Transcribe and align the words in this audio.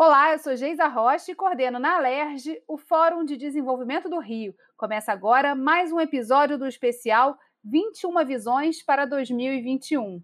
Olá, 0.00 0.32
eu 0.32 0.38
sou 0.38 0.54
Geisa 0.54 0.86
Rocha 0.86 1.32
e 1.32 1.34
coordeno 1.34 1.80
na 1.80 1.96
Alerj 1.96 2.62
o 2.68 2.78
Fórum 2.78 3.24
de 3.24 3.36
Desenvolvimento 3.36 4.08
do 4.08 4.20
Rio. 4.20 4.54
Começa 4.76 5.10
agora 5.10 5.56
mais 5.56 5.90
um 5.90 5.98
episódio 5.98 6.56
do 6.56 6.68
especial 6.68 7.36
21 7.64 8.24
Visões 8.24 8.80
para 8.80 9.04
2021. 9.04 10.22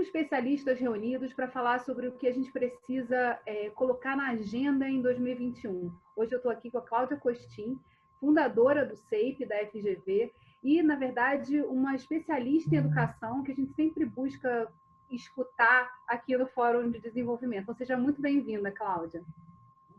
especialistas 0.00 0.78
reunidos 0.78 1.32
para 1.34 1.48
falar 1.48 1.80
sobre 1.80 2.08
o 2.08 2.12
que 2.12 2.26
a 2.26 2.32
gente 2.32 2.50
precisa 2.50 3.38
é, 3.46 3.70
colocar 3.70 4.16
na 4.16 4.30
agenda 4.30 4.88
em 4.88 5.00
2021. 5.00 5.92
Hoje 6.16 6.32
eu 6.32 6.38
estou 6.38 6.50
aqui 6.50 6.70
com 6.70 6.78
a 6.78 6.82
Cláudia 6.82 7.16
Costin, 7.16 7.78
fundadora 8.18 8.84
do 8.84 8.96
SEIP, 8.96 9.46
da 9.46 9.56
FGV, 9.66 10.32
e, 10.62 10.82
na 10.82 10.96
verdade, 10.96 11.60
uma 11.62 11.94
especialista 11.94 12.74
em 12.74 12.78
educação 12.78 13.42
que 13.42 13.52
a 13.52 13.54
gente 13.54 13.74
sempre 13.74 14.04
busca 14.04 14.70
escutar 15.10 15.90
aqui 16.06 16.36
no 16.36 16.46
Fórum 16.48 16.90
de 16.90 17.00
Desenvolvimento. 17.00 17.62
Então, 17.62 17.74
seja 17.74 17.96
muito 17.96 18.20
bem-vinda, 18.20 18.70
Cláudia. 18.70 19.24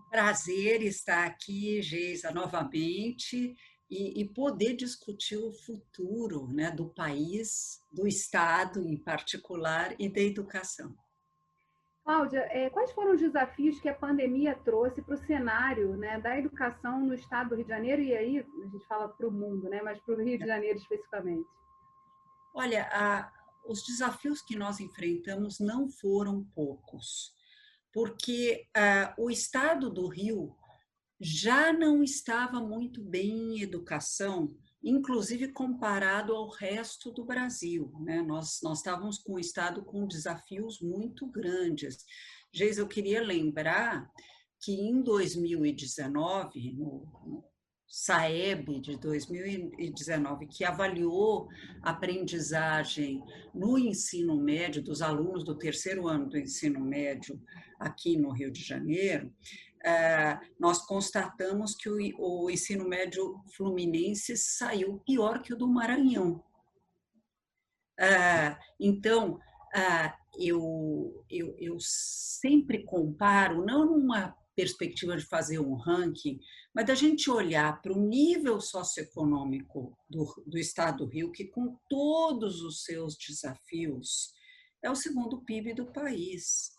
Prazer 0.10 0.82
estar 0.84 1.26
aqui, 1.26 1.82
Geisa, 1.82 2.32
novamente 2.32 3.56
e, 3.90 4.22
e, 4.22 4.30
poder 4.30 4.76
discutir 4.76 5.38
o 5.38 5.52
futuro 5.52 6.48
né, 6.48 6.72
do 6.72 6.90
país, 6.90 7.82
do 7.92 8.08
Estado 8.08 8.88
em 8.88 8.98
particular 8.98 9.96
e 10.00 10.08
da 10.10 10.22
educação. 10.22 10.96
Cláudia, 12.04 12.40
é, 12.50 12.70
quais 12.70 12.92
foram 12.92 13.14
os 13.14 13.20
desafios 13.20 13.80
que 13.80 13.88
a 13.88 13.94
pandemia 13.94 14.56
trouxe 14.66 15.02
para 15.02 15.14
o 15.14 15.26
cenário 15.26 15.96
né, 15.96 16.20
da 16.20 16.38
educação 16.38 17.06
no 17.06 17.14
estado 17.14 17.50
do 17.50 17.56
Rio 17.56 17.66
de 17.66 17.70
Janeiro 17.70 18.02
e 18.02 18.16
aí 18.16 18.40
a 18.40 18.68
gente 18.68 18.88
fala 18.88 19.08
para 19.08 19.28
o 19.28 19.32
mundo, 19.32 19.70
né, 19.70 19.82
mas 19.84 20.00
para 20.00 20.16
o 20.16 20.24
Rio 20.24 20.38
de 20.40 20.46
Janeiro 20.46 20.80
especificamente? 20.80 21.48
Olha, 22.56 22.90
a, 22.92 23.32
os 23.66 23.86
desafios 23.86 24.42
que 24.42 24.56
nós 24.56 24.80
enfrentamos 24.80 25.60
não 25.60 25.88
foram 25.88 26.44
poucos, 26.56 27.34
porque 27.94 28.68
a, 28.76 29.14
o 29.18 29.30
estado 29.30 29.90
do 29.90 30.08
Rio 30.08 30.56
já 31.20 31.72
não 31.72 32.02
estava 32.02 32.60
muito 32.60 33.04
bem 33.04 33.30
em 33.30 33.62
educação, 33.62 34.52
inclusive 34.84 35.52
comparado 35.52 36.34
ao 36.34 36.50
resto 36.50 37.12
do 37.12 37.26
Brasil. 37.26 37.92
Né? 38.02 38.22
Nós, 38.22 38.60
nós 38.64 38.80
estávamos 38.80 39.20
com 39.20 39.34
o 39.34 39.40
Estado 39.40 39.84
com 39.84 40.08
desafios 40.08 40.82
muito 40.82 41.28
grandes. 41.28 42.04
Geis, 42.54 42.78
eu 42.78 42.88
queria 42.88 43.22
lembrar 43.22 44.10
que 44.60 44.74
em 44.74 45.02
2019, 45.02 46.74
no 46.74 47.44
SAEB 47.92 48.80
de 48.80 48.98
2019, 48.98 50.48
que 50.48 50.64
avaliou 50.64 51.50
aprendizagem 51.82 53.22
no 53.54 53.78
ensino 53.78 54.38
médio 54.38 54.82
dos 54.82 55.02
alunos 55.02 55.44
do 55.44 55.58
terceiro 55.58 56.08
ano 56.08 56.30
do 56.30 56.38
ensino 56.38 56.80
médio 56.80 57.38
aqui 57.78 58.16
no 58.18 58.32
Rio 58.32 58.50
de 58.50 58.64
Janeiro, 58.64 59.34
é, 59.84 60.40
nós 60.58 60.86
constatamos 60.86 61.76
que 61.76 61.90
o, 61.90 62.50
ensino 62.50 62.88
médio 62.88 63.44
fluminense 63.58 64.38
saiu 64.38 65.02
pior 65.06 65.42
que 65.42 65.54
o 65.54 65.58
do 65.58 65.68
Maranhão. 65.68 66.42
É, 68.00 68.58
então, 68.80 69.38
é, 69.76 70.14
eu, 70.38 71.26
eu, 71.30 71.56
eu 71.60 71.76
sempre 71.80 72.86
comparo, 72.86 73.66
não 73.66 73.86
numa 73.86 74.34
perspectiva 74.56 75.16
de 75.16 75.26
fazer 75.26 75.60
um 75.60 75.76
ranking, 75.76 76.40
mas 76.74 76.86
da 76.86 76.96
gente 76.96 77.30
olhar 77.30 77.82
para 77.82 77.94
o 77.94 78.02
nível 78.02 78.60
socioeconômico 78.60 79.98
do, 80.10 80.44
do 80.46 80.58
estado 80.58 81.06
do 81.06 81.12
Rio, 81.12 81.32
que 81.32 81.46
com 81.46 81.78
todos 81.90 82.62
os 82.62 82.84
seus 82.84 83.16
desafios, 83.18 84.34
é 84.84 84.90
o 84.90 84.96
segundo 84.96 85.44
PIB 85.44 85.74
do 85.74 85.92
país. 85.92 86.72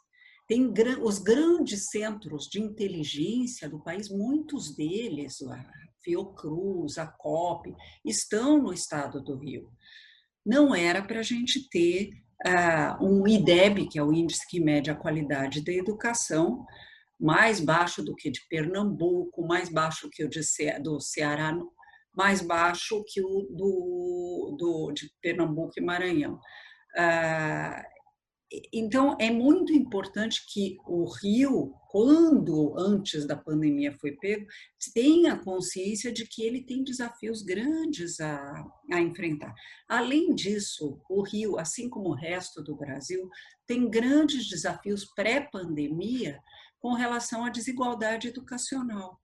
Tem 0.48 0.72
os 1.00 1.18
grandes 1.18 1.88
centros 1.88 2.46
de 2.46 2.60
inteligência 2.60 3.68
do 3.68 3.82
país, 3.82 4.08
muitos 4.10 4.74
deles, 4.74 5.40
a 5.42 5.64
Fiocruz, 6.02 6.98
a 6.98 7.06
COP, 7.06 7.74
estão 8.04 8.60
no 8.60 8.72
estado 8.72 9.22
do 9.22 9.36
Rio. 9.36 9.70
Não 10.44 10.74
era 10.74 11.00
para 11.00 11.20
a 11.20 11.22
gente 11.22 11.68
ter 11.70 12.10
uh, 12.44 13.04
um 13.04 13.26
IDEB, 13.26 13.88
que 13.88 13.98
é 13.98 14.02
o 14.02 14.12
índice 14.12 14.46
que 14.48 14.60
mede 14.60 14.90
a 14.90 14.96
qualidade 14.96 15.64
da 15.64 15.72
educação, 15.72 16.66
mais 17.22 17.60
baixo 17.60 18.02
do 18.02 18.16
que 18.16 18.28
de 18.28 18.40
Pernambuco, 18.48 19.46
mais 19.46 19.68
baixo 19.68 20.10
que 20.10 20.24
o 20.24 20.28
de 20.28 20.42
Ce 20.42 20.76
do 20.80 21.00
Ceará, 21.00 21.56
mais 22.12 22.42
baixo 22.42 23.04
que 23.06 23.22
o 23.22 23.46
do, 23.48 24.56
do 24.58 24.92
de 24.92 25.08
Pernambuco 25.22 25.74
e 25.76 25.80
Maranhão. 25.80 26.34
Uh, 26.98 27.92
então, 28.72 29.16
é 29.18 29.30
muito 29.30 29.72
importante 29.72 30.44
que 30.52 30.76
o 30.86 31.04
Rio, 31.04 31.72
quando 31.90 32.74
antes 32.78 33.26
da 33.26 33.36
pandemia 33.36 33.96
foi 33.98 34.12
pego, 34.16 34.44
tenha 34.92 35.38
consciência 35.38 36.12
de 36.12 36.26
que 36.26 36.42
ele 36.42 36.62
tem 36.62 36.84
desafios 36.84 37.42
grandes 37.42 38.20
a, 38.20 38.64
a 38.90 39.00
enfrentar. 39.00 39.54
Além 39.88 40.34
disso, 40.34 41.00
o 41.08 41.22
Rio, 41.22 41.58
assim 41.58 41.88
como 41.88 42.10
o 42.10 42.14
resto 42.14 42.62
do 42.62 42.76
Brasil, 42.76 43.26
tem 43.66 43.88
grandes 43.88 44.48
desafios 44.50 45.06
pré-pandemia 45.14 46.38
com 46.82 46.92
relação 46.92 47.44
à 47.44 47.48
desigualdade 47.48 48.28
educacional. 48.28 49.18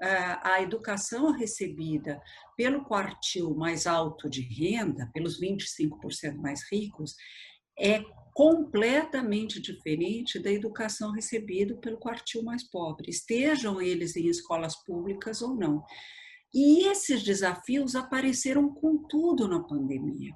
A 0.00 0.62
educação 0.62 1.32
recebida 1.32 2.20
pelo 2.56 2.84
quartil 2.84 3.52
mais 3.56 3.86
alto 3.86 4.30
de 4.30 4.42
renda, 4.42 5.10
pelos 5.12 5.40
25% 5.40 6.36
mais 6.36 6.60
ricos, 6.70 7.16
é 7.76 8.04
completamente 8.34 9.60
diferente 9.60 10.38
da 10.38 10.52
educação 10.52 11.10
recebida 11.10 11.74
pelo 11.78 11.98
quartil 11.98 12.44
mais 12.44 12.62
pobre, 12.62 13.10
estejam 13.10 13.80
eles 13.80 14.14
em 14.14 14.28
escolas 14.28 14.76
públicas 14.84 15.42
ou 15.42 15.56
não. 15.56 15.82
E 16.54 16.86
esses 16.86 17.24
desafios 17.24 17.96
apareceram 17.96 18.72
com 18.72 19.02
tudo 19.08 19.48
na 19.48 19.60
pandemia. 19.64 20.32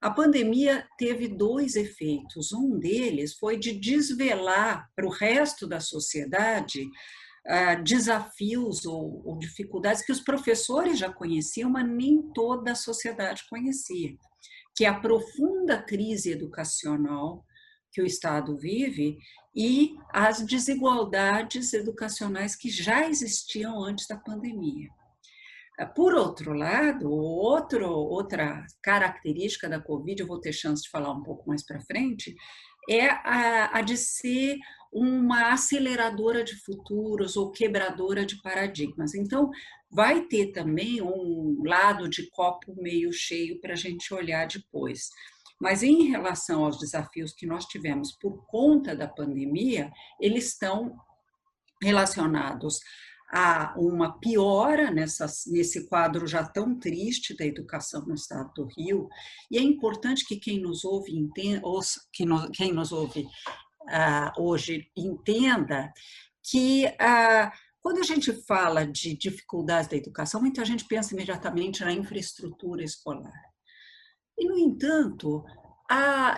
A 0.00 0.10
pandemia 0.10 0.86
teve 0.96 1.28
dois 1.28 1.74
efeitos. 1.74 2.52
Um 2.52 2.78
deles 2.78 3.34
foi 3.34 3.58
de 3.58 3.72
desvelar 3.72 4.88
para 4.94 5.06
o 5.06 5.10
resto 5.10 5.66
da 5.66 5.80
sociedade 5.80 6.82
uh, 6.82 7.82
desafios 7.82 8.86
ou, 8.86 9.22
ou 9.26 9.38
dificuldades 9.38 10.02
que 10.02 10.12
os 10.12 10.20
professores 10.20 10.98
já 10.98 11.12
conheciam, 11.12 11.70
mas 11.70 11.88
nem 11.88 12.22
toda 12.32 12.72
a 12.72 12.76
sociedade 12.76 13.42
conhecia 13.50 14.16
que 14.78 14.84
é 14.84 14.88
a 14.88 15.00
profunda 15.00 15.82
crise 15.82 16.30
educacional 16.30 17.44
que 17.90 18.00
o 18.00 18.06
Estado 18.06 18.56
vive 18.56 19.18
e 19.52 19.96
as 20.12 20.40
desigualdades 20.40 21.72
educacionais 21.72 22.54
que 22.54 22.70
já 22.70 23.08
existiam 23.08 23.82
antes 23.82 24.06
da 24.06 24.16
pandemia. 24.16 24.88
Por 25.86 26.14
outro 26.14 26.52
lado, 26.52 27.10
outro, 27.10 27.88
outra 27.88 28.66
característica 28.82 29.68
da 29.68 29.80
Covid, 29.80 30.20
eu 30.20 30.26
vou 30.26 30.40
ter 30.40 30.52
chance 30.52 30.82
de 30.82 30.90
falar 30.90 31.12
um 31.12 31.22
pouco 31.22 31.48
mais 31.48 31.64
para 31.64 31.80
frente, 31.82 32.34
é 32.90 33.08
a, 33.08 33.78
a 33.78 33.82
de 33.82 33.96
ser 33.96 34.58
uma 34.92 35.52
aceleradora 35.52 36.42
de 36.42 36.56
futuros 36.56 37.36
ou 37.36 37.52
quebradora 37.52 38.24
de 38.24 38.40
paradigmas. 38.42 39.14
Então, 39.14 39.50
vai 39.90 40.22
ter 40.22 40.52
também 40.52 41.00
um 41.02 41.62
lado 41.64 42.08
de 42.08 42.28
copo 42.30 42.74
meio 42.76 43.12
cheio 43.12 43.60
para 43.60 43.74
a 43.74 43.76
gente 43.76 44.12
olhar 44.12 44.46
depois. 44.46 45.10
Mas 45.60 45.82
em 45.82 46.08
relação 46.08 46.64
aos 46.64 46.78
desafios 46.78 47.32
que 47.32 47.46
nós 47.46 47.66
tivemos 47.66 48.12
por 48.12 48.46
conta 48.46 48.96
da 48.96 49.08
pandemia, 49.08 49.90
eles 50.20 50.48
estão 50.48 50.96
relacionados 51.82 52.80
a 53.30 53.74
uma 53.76 54.18
piora 54.18 54.90
nessa, 54.90 55.26
nesse 55.48 55.86
quadro 55.88 56.26
já 56.26 56.44
tão 56.44 56.78
triste 56.78 57.36
da 57.36 57.44
educação 57.44 58.04
no 58.06 58.14
estado 58.14 58.50
do 58.54 58.66
Rio. 58.76 59.08
E 59.50 59.58
é 59.58 59.62
importante 59.62 60.24
que 60.26 60.36
quem 60.36 60.60
nos 60.60 60.84
ouve, 60.84 61.14
entenda, 61.14 61.62
que 62.12 62.24
nos, 62.24 62.48
quem 62.50 62.72
nos 62.72 62.90
ouve 62.90 63.20
uh, 63.20 64.42
hoje 64.42 64.90
entenda 64.96 65.92
que 66.42 66.86
uh, 66.86 67.50
quando 67.80 67.98
a 67.98 68.04
gente 68.04 68.32
fala 68.44 68.86
de 68.86 69.16
dificuldades 69.16 69.88
da 69.88 69.96
educação, 69.96 70.40
muita 70.40 70.64
gente 70.64 70.84
pensa 70.86 71.14
imediatamente 71.14 71.82
na 71.82 71.92
infraestrutura 71.92 72.82
escolar. 72.82 73.32
E, 74.38 74.46
no 74.46 74.56
entanto, 74.58 75.44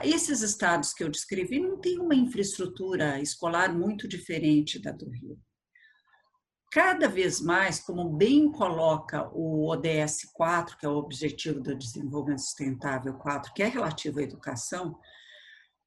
esses 0.03 0.43
estados 0.43 0.93
que 0.93 1.03
eu 1.03 1.09
descrevi 1.09 1.61
não 1.61 1.79
têm 1.79 1.99
uma 1.99 2.15
infraestrutura 2.15 3.21
escolar 3.21 3.75
muito 3.77 4.07
diferente 4.07 4.79
da 4.79 4.93
do 4.93 5.11
Rio. 5.11 5.39
Cada 6.71 7.09
vez 7.09 7.41
mais, 7.41 7.81
como 7.81 8.09
bem 8.09 8.51
coloca 8.51 9.29
o 9.35 9.69
ODS 9.69 10.31
4, 10.33 10.79
que 10.79 10.87
é 10.87 10.89
o 10.89 10.99
Objetivo 10.99 11.61
do 11.61 11.75
Desenvolvimento 11.75 12.43
Sustentável 12.43 13.15
4, 13.15 13.53
que 13.53 13.63
é 13.63 13.67
relativo 13.67 14.21
à 14.21 14.23
educação, 14.23 14.97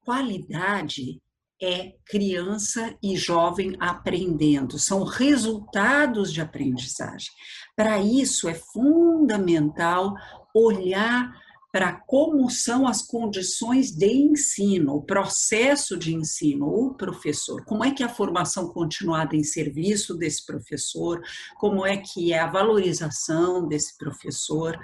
qualidade 0.04 1.22
é 1.62 1.94
criança 2.04 2.94
e 3.02 3.16
jovem 3.16 3.76
aprendendo, 3.80 4.78
são 4.78 5.04
resultados 5.04 6.30
de 6.30 6.42
aprendizagem. 6.42 7.30
Para 7.74 7.98
isso 7.98 8.46
é 8.46 8.54
fundamental 8.54 10.14
olhar 10.54 11.32
para 11.74 11.92
como 12.06 12.48
são 12.48 12.86
as 12.86 13.02
condições 13.02 13.90
de 13.90 14.06
ensino, 14.06 14.94
o 14.94 15.02
processo 15.02 15.98
de 15.98 16.14
ensino, 16.14 16.68
o 16.68 16.94
professor, 16.94 17.64
como 17.64 17.84
é 17.84 17.90
que 17.90 18.04
é 18.04 18.06
a 18.06 18.14
formação 18.14 18.68
continuada 18.68 19.34
em 19.34 19.42
serviço 19.42 20.16
desse 20.16 20.46
professor, 20.46 21.20
como 21.58 21.84
é 21.84 21.96
que 21.96 22.32
é 22.32 22.38
a 22.38 22.46
valorização 22.46 23.66
desse 23.66 23.98
professor, 23.98 24.78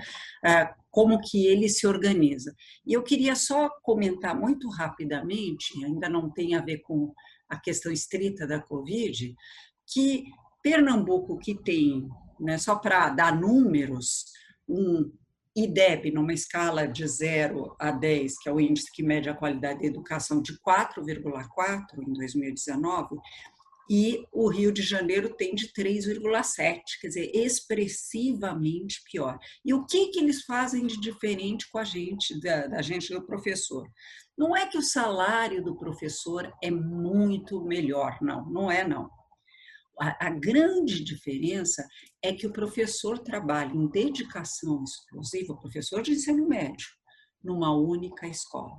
ah, 0.44 0.74
como 0.90 1.20
que 1.20 1.46
ele 1.46 1.68
se 1.68 1.86
organiza. 1.86 2.52
E 2.84 2.92
eu 2.92 3.04
queria 3.04 3.36
só 3.36 3.70
comentar 3.84 4.36
muito 4.36 4.68
rapidamente, 4.68 5.84
ainda 5.84 6.08
não 6.08 6.28
tem 6.28 6.56
a 6.56 6.60
ver 6.60 6.78
com 6.78 7.14
a 7.48 7.56
questão 7.56 7.92
estrita 7.92 8.48
da 8.48 8.60
Covid, 8.60 9.32
que 9.86 10.24
Pernambuco, 10.60 11.38
que 11.38 11.54
tem, 11.54 12.08
né, 12.40 12.58
só 12.58 12.74
para 12.74 13.10
dar 13.10 13.40
números, 13.40 14.24
um 14.68 15.08
IDEB, 15.56 16.12
numa 16.12 16.32
escala 16.32 16.86
de 16.86 17.06
0 17.06 17.74
a 17.78 17.90
10, 17.90 18.38
que 18.38 18.48
é 18.48 18.52
o 18.52 18.60
índice 18.60 18.90
que 18.92 19.02
mede 19.02 19.28
a 19.28 19.34
qualidade 19.34 19.80
da 19.80 19.86
educação, 19.86 20.40
de 20.40 20.58
4,4 20.60 21.98
em 21.98 22.12
2019, 22.12 23.16
e 23.92 24.24
o 24.30 24.48
Rio 24.48 24.70
de 24.70 24.82
Janeiro 24.82 25.34
tem 25.34 25.52
de 25.52 25.72
3,7, 25.72 26.82
quer 27.00 27.08
dizer, 27.08 27.32
expressivamente 27.34 29.02
pior. 29.10 29.36
E 29.64 29.74
o 29.74 29.84
que, 29.84 30.12
que 30.12 30.20
eles 30.20 30.42
fazem 30.42 30.86
de 30.86 31.00
diferente 31.00 31.68
com 31.72 31.78
a 31.78 31.82
gente, 31.82 32.40
da, 32.40 32.68
da 32.68 32.82
gente 32.82 33.12
do 33.12 33.26
professor? 33.26 33.90
Não 34.38 34.56
é 34.56 34.64
que 34.66 34.78
o 34.78 34.82
salário 34.82 35.62
do 35.62 35.76
professor 35.76 36.52
é 36.62 36.70
muito 36.70 37.64
melhor, 37.64 38.16
não, 38.22 38.48
não 38.48 38.70
é 38.70 38.86
não. 38.86 39.10
A, 40.00 40.28
a 40.28 40.30
grande 40.30 41.04
diferença 41.04 41.86
é 42.22 42.32
que 42.32 42.46
o 42.46 42.52
professor 42.52 43.18
trabalha 43.18 43.72
em 43.74 43.86
dedicação 43.88 44.82
exclusiva, 44.82 45.52
o 45.52 45.60
professor 45.60 46.02
de 46.02 46.12
ensino 46.12 46.48
médio, 46.48 46.88
numa 47.42 47.76
única 47.76 48.26
escola. 48.26 48.78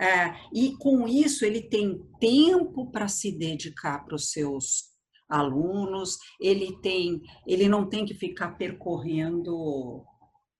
É, 0.00 0.34
e 0.52 0.76
com 0.76 1.08
isso 1.08 1.44
ele 1.44 1.62
tem 1.68 1.98
tempo 2.20 2.90
para 2.90 3.08
se 3.08 3.32
dedicar 3.32 4.04
para 4.04 4.14
os 4.14 4.30
seus 4.30 4.94
alunos, 5.28 6.18
ele 6.40 6.78
tem, 6.80 7.20
ele 7.46 7.68
não 7.68 7.88
tem 7.88 8.04
que 8.04 8.14
ficar 8.14 8.52
percorrendo 8.52 10.04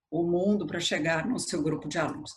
o 0.09 0.23
mundo 0.23 0.65
para 0.65 0.79
chegar 0.79 1.27
no 1.27 1.39
seu 1.39 1.61
grupo 1.61 1.87
de 1.87 1.97
alunos. 1.97 2.31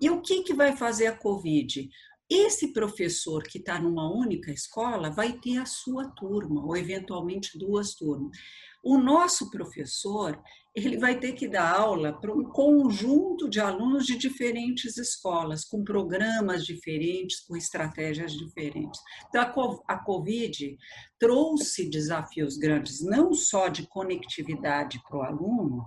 E 0.00 0.10
o 0.10 0.20
que, 0.20 0.42
que 0.42 0.54
vai 0.54 0.76
fazer 0.76 1.06
a 1.06 1.16
Covid? 1.16 1.88
Esse 2.30 2.72
professor 2.72 3.42
que 3.42 3.58
está 3.58 3.78
numa 3.78 4.10
única 4.10 4.50
escola 4.50 5.10
vai 5.10 5.34
ter 5.34 5.58
a 5.58 5.66
sua 5.66 6.08
turma, 6.08 6.64
ou 6.64 6.76
eventualmente 6.76 7.58
duas 7.58 7.94
turmas. 7.94 8.36
O 8.82 8.98
nosso 8.98 9.48
professor, 9.50 10.42
ele 10.74 10.98
vai 10.98 11.20
ter 11.20 11.34
que 11.34 11.46
dar 11.46 11.70
aula 11.72 12.12
para 12.12 12.34
um 12.34 12.44
conjunto 12.44 13.48
de 13.48 13.60
alunos 13.60 14.06
de 14.06 14.16
diferentes 14.16 14.96
escolas, 14.96 15.64
com 15.64 15.84
programas 15.84 16.64
diferentes, 16.64 17.40
com 17.40 17.56
estratégias 17.56 18.32
diferentes. 18.32 19.00
Então, 19.28 19.82
a 19.86 19.98
Covid 19.98 20.76
trouxe 21.18 21.88
desafios 21.88 22.56
grandes, 22.56 23.00
não 23.00 23.32
só 23.34 23.68
de 23.68 23.86
conectividade 23.86 25.00
para 25.06 25.18
o 25.18 25.22
aluno, 25.22 25.86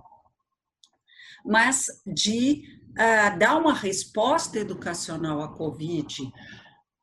mas 1.44 1.86
de 2.06 2.62
dar 3.38 3.58
uma 3.58 3.74
resposta 3.74 4.58
educacional 4.58 5.42
à 5.42 5.48
Covid 5.48 6.32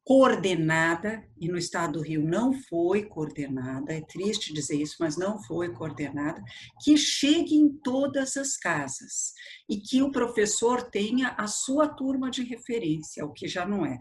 coordenada, 0.06 1.24
e 1.40 1.48
no 1.48 1.58
estado 1.58 1.94
do 1.94 2.02
Rio 2.02 2.22
não 2.22 2.54
foi 2.54 3.04
coordenada, 3.04 3.94
é 3.94 4.02
triste 4.02 4.54
dizer 4.54 4.76
isso, 4.76 4.98
mas 5.00 5.16
não 5.16 5.42
foi 5.42 5.74
coordenada, 5.74 6.44
que 6.84 6.98
chegue 6.98 7.56
em 7.56 7.70
todas 7.70 8.36
as 8.36 8.58
casas 8.58 9.34
e 9.70 9.78
que 9.78 10.02
o 10.02 10.12
professor 10.12 10.82
tenha 10.82 11.30
a 11.38 11.48
sua 11.48 11.88
turma 11.88 12.30
de 12.30 12.44
referência, 12.44 13.26
o 13.26 13.32
que 13.32 13.48
já 13.48 13.66
não 13.66 13.86
é. 13.86 13.98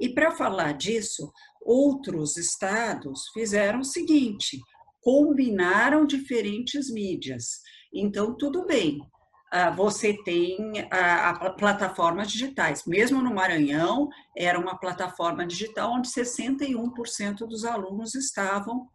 E 0.00 0.08
para 0.08 0.32
falar 0.32 0.72
disso, 0.72 1.32
outros 1.62 2.36
estados 2.36 3.28
fizeram 3.32 3.80
o 3.80 3.84
seguinte: 3.84 4.60
combinaram 5.00 6.04
diferentes 6.04 6.90
mídias. 6.90 7.60
Então, 7.92 8.36
tudo 8.36 8.66
bem, 8.66 8.98
você 9.76 10.16
tem 10.24 10.88
a, 10.90 11.30
a 11.30 11.50
plataformas 11.50 12.30
digitais. 12.30 12.84
Mesmo 12.86 13.22
no 13.22 13.34
Maranhão, 13.34 14.08
era 14.36 14.58
uma 14.58 14.78
plataforma 14.78 15.46
digital 15.46 15.92
onde 15.92 16.08
61% 16.08 17.46
dos 17.46 17.64
alunos 17.64 18.14
estavam, 18.14 18.88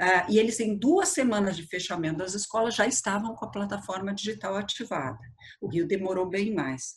ah, 0.00 0.26
e 0.28 0.38
eles, 0.38 0.60
em 0.60 0.78
duas 0.78 1.08
semanas 1.08 1.56
de 1.56 1.66
fechamento 1.66 2.18
das 2.18 2.34
escolas, 2.34 2.74
já 2.74 2.86
estavam 2.86 3.34
com 3.34 3.44
a 3.44 3.50
plataforma 3.50 4.14
digital 4.14 4.56
ativada. 4.56 5.18
O 5.60 5.68
Rio 5.68 5.86
demorou 5.86 6.26
bem 6.26 6.54
mais. 6.54 6.94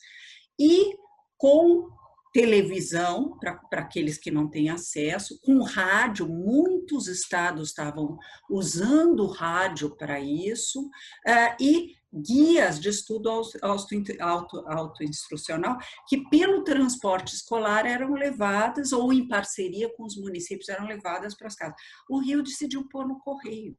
E 0.60 0.96
com 1.38 1.90
televisão, 2.31 3.38
para 3.39 3.60
aqueles 3.74 4.18
que 4.18 4.31
não 4.31 4.50
têm 4.50 4.69
acesso, 4.69 5.39
com 5.42 5.62
rádio, 5.63 6.28
muitos 6.28 7.07
estados 7.07 7.69
estavam 7.69 8.18
usando 8.50 9.28
rádio 9.28 9.95
para 9.95 10.19
isso, 10.19 10.81
uh, 10.81 11.56
e 11.60 11.95
guias 12.13 12.80
de 12.80 12.89
estudo 12.89 13.30
auto-instrucional 13.30 15.74
auto, 15.74 15.86
que, 16.07 16.30
pelo 16.30 16.63
transporte 16.63 17.33
escolar, 17.33 17.86
eram 17.86 18.13
levadas, 18.13 18.92
ou 18.92 19.13
em 19.13 19.28
parceria 19.28 19.89
com 19.95 20.04
os 20.04 20.18
municípios, 20.18 20.69
eram 20.69 20.86
levadas 20.86 21.36
para 21.36 21.48
as 21.48 21.56
casas. 21.56 21.75
O 22.10 22.19
Rio 22.19 22.44
decidiu 22.44 22.88
pôr 22.89 23.07
no 23.07 23.19
correio. 23.19 23.78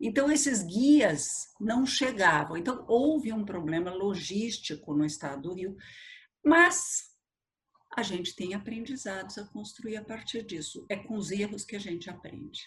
Então, 0.00 0.30
esses 0.30 0.62
guias 0.62 1.26
não 1.58 1.86
chegavam. 1.86 2.56
Então, 2.56 2.84
houve 2.86 3.32
um 3.32 3.44
problema 3.44 3.90
logístico 3.90 4.94
no 4.94 5.04
estado 5.04 5.42
do 5.42 5.54
Rio, 5.54 5.76
mas 6.46 7.10
a 7.96 8.02
gente 8.02 8.36
tem 8.36 8.54
aprendizados 8.54 9.36
a 9.36 9.46
construir 9.48 9.96
a 9.96 10.04
partir 10.04 10.44
disso. 10.44 10.86
É 10.88 10.94
com 10.96 11.16
os 11.16 11.32
erros 11.32 11.64
que 11.64 11.74
a 11.74 11.80
gente 11.80 12.08
aprende. 12.08 12.60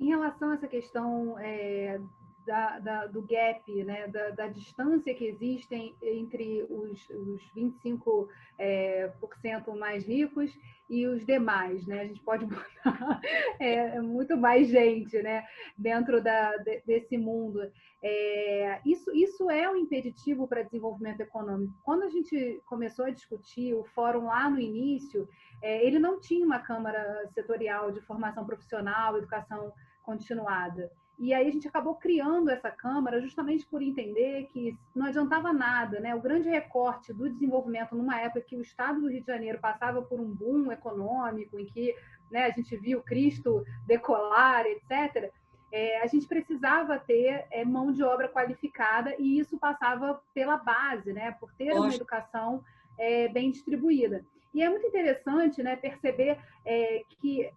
Em 0.00 0.08
relação 0.08 0.50
a 0.50 0.54
essa 0.54 0.66
questão 0.66 1.38
é, 1.38 1.98
da, 2.46 2.78
da, 2.78 3.06
do 3.06 3.22
gap, 3.22 3.84
né, 3.84 4.08
da, 4.08 4.30
da, 4.30 4.48
distância 4.48 5.14
que 5.14 5.24
existem 5.24 5.94
entre 6.02 6.62
os, 6.68 7.08
os 7.10 7.42
25% 7.56 8.28
é, 8.58 9.08
por 9.20 9.34
cento 9.36 9.74
mais 9.76 10.06
ricos 10.06 10.50
e 10.88 11.06
os 11.06 11.24
demais. 11.24 11.86
Né? 11.86 12.00
A 12.00 12.06
gente 12.06 12.20
pode 12.20 12.44
botar 12.46 13.20
é, 13.58 14.00
muito 14.00 14.36
mais 14.36 14.68
gente 14.68 15.20
né, 15.22 15.44
dentro 15.76 16.22
da, 16.22 16.56
desse 16.86 17.16
mundo. 17.16 17.60
É, 18.02 18.80
isso, 18.84 19.10
isso 19.14 19.50
é 19.50 19.70
um 19.70 19.76
impeditivo 19.76 20.48
para 20.48 20.62
desenvolvimento 20.62 21.20
econômico. 21.20 21.74
Quando 21.84 22.02
a 22.02 22.10
gente 22.10 22.60
começou 22.66 23.04
a 23.04 23.10
discutir 23.10 23.74
o 23.74 23.84
fórum 23.84 24.26
lá 24.26 24.50
no 24.50 24.58
início, 24.58 25.28
é, 25.62 25.84
ele 25.86 25.98
não 25.98 26.20
tinha 26.20 26.44
uma 26.44 26.58
Câmara 26.58 27.28
Setorial 27.32 27.92
de 27.92 28.00
Formação 28.00 28.44
Profissional, 28.44 29.16
Educação 29.16 29.72
Continuada. 30.02 30.90
E 31.22 31.32
aí 31.32 31.46
a 31.46 31.52
gente 31.52 31.68
acabou 31.68 31.94
criando 31.94 32.50
essa 32.50 32.68
Câmara 32.68 33.20
justamente 33.20 33.64
por 33.64 33.80
entender 33.80 34.48
que 34.52 34.76
não 34.92 35.06
adiantava 35.06 35.52
nada, 35.52 36.00
né? 36.00 36.12
O 36.16 36.20
grande 36.20 36.48
recorte 36.48 37.12
do 37.12 37.30
desenvolvimento 37.30 37.94
numa 37.94 38.20
época 38.20 38.40
que 38.40 38.56
o 38.56 38.60
Estado 38.60 39.00
do 39.00 39.08
Rio 39.08 39.20
de 39.20 39.28
Janeiro 39.28 39.60
passava 39.60 40.02
por 40.02 40.18
um 40.18 40.28
boom 40.28 40.72
econômico, 40.72 41.60
em 41.60 41.64
que 41.64 41.94
né, 42.28 42.46
a 42.46 42.50
gente 42.50 42.76
viu 42.76 43.00
Cristo 43.02 43.64
decolar, 43.86 44.66
etc., 44.66 45.30
é, 45.70 46.02
a 46.02 46.06
gente 46.08 46.26
precisava 46.26 46.98
ter 46.98 47.46
é, 47.52 47.64
mão 47.64 47.92
de 47.92 48.02
obra 48.02 48.28
qualificada 48.28 49.14
e 49.16 49.38
isso 49.38 49.56
passava 49.56 50.20
pela 50.34 50.56
base, 50.56 51.12
né? 51.12 51.36
Por 51.38 51.52
ter 51.52 51.72
uma 51.72 51.94
educação 51.94 52.64
é, 52.98 53.28
bem 53.28 53.52
distribuída. 53.52 54.24
E 54.52 54.60
é 54.60 54.68
muito 54.68 54.88
interessante 54.88 55.62
né, 55.62 55.76
perceber 55.76 56.36
é, 56.66 57.04
que 57.20 57.48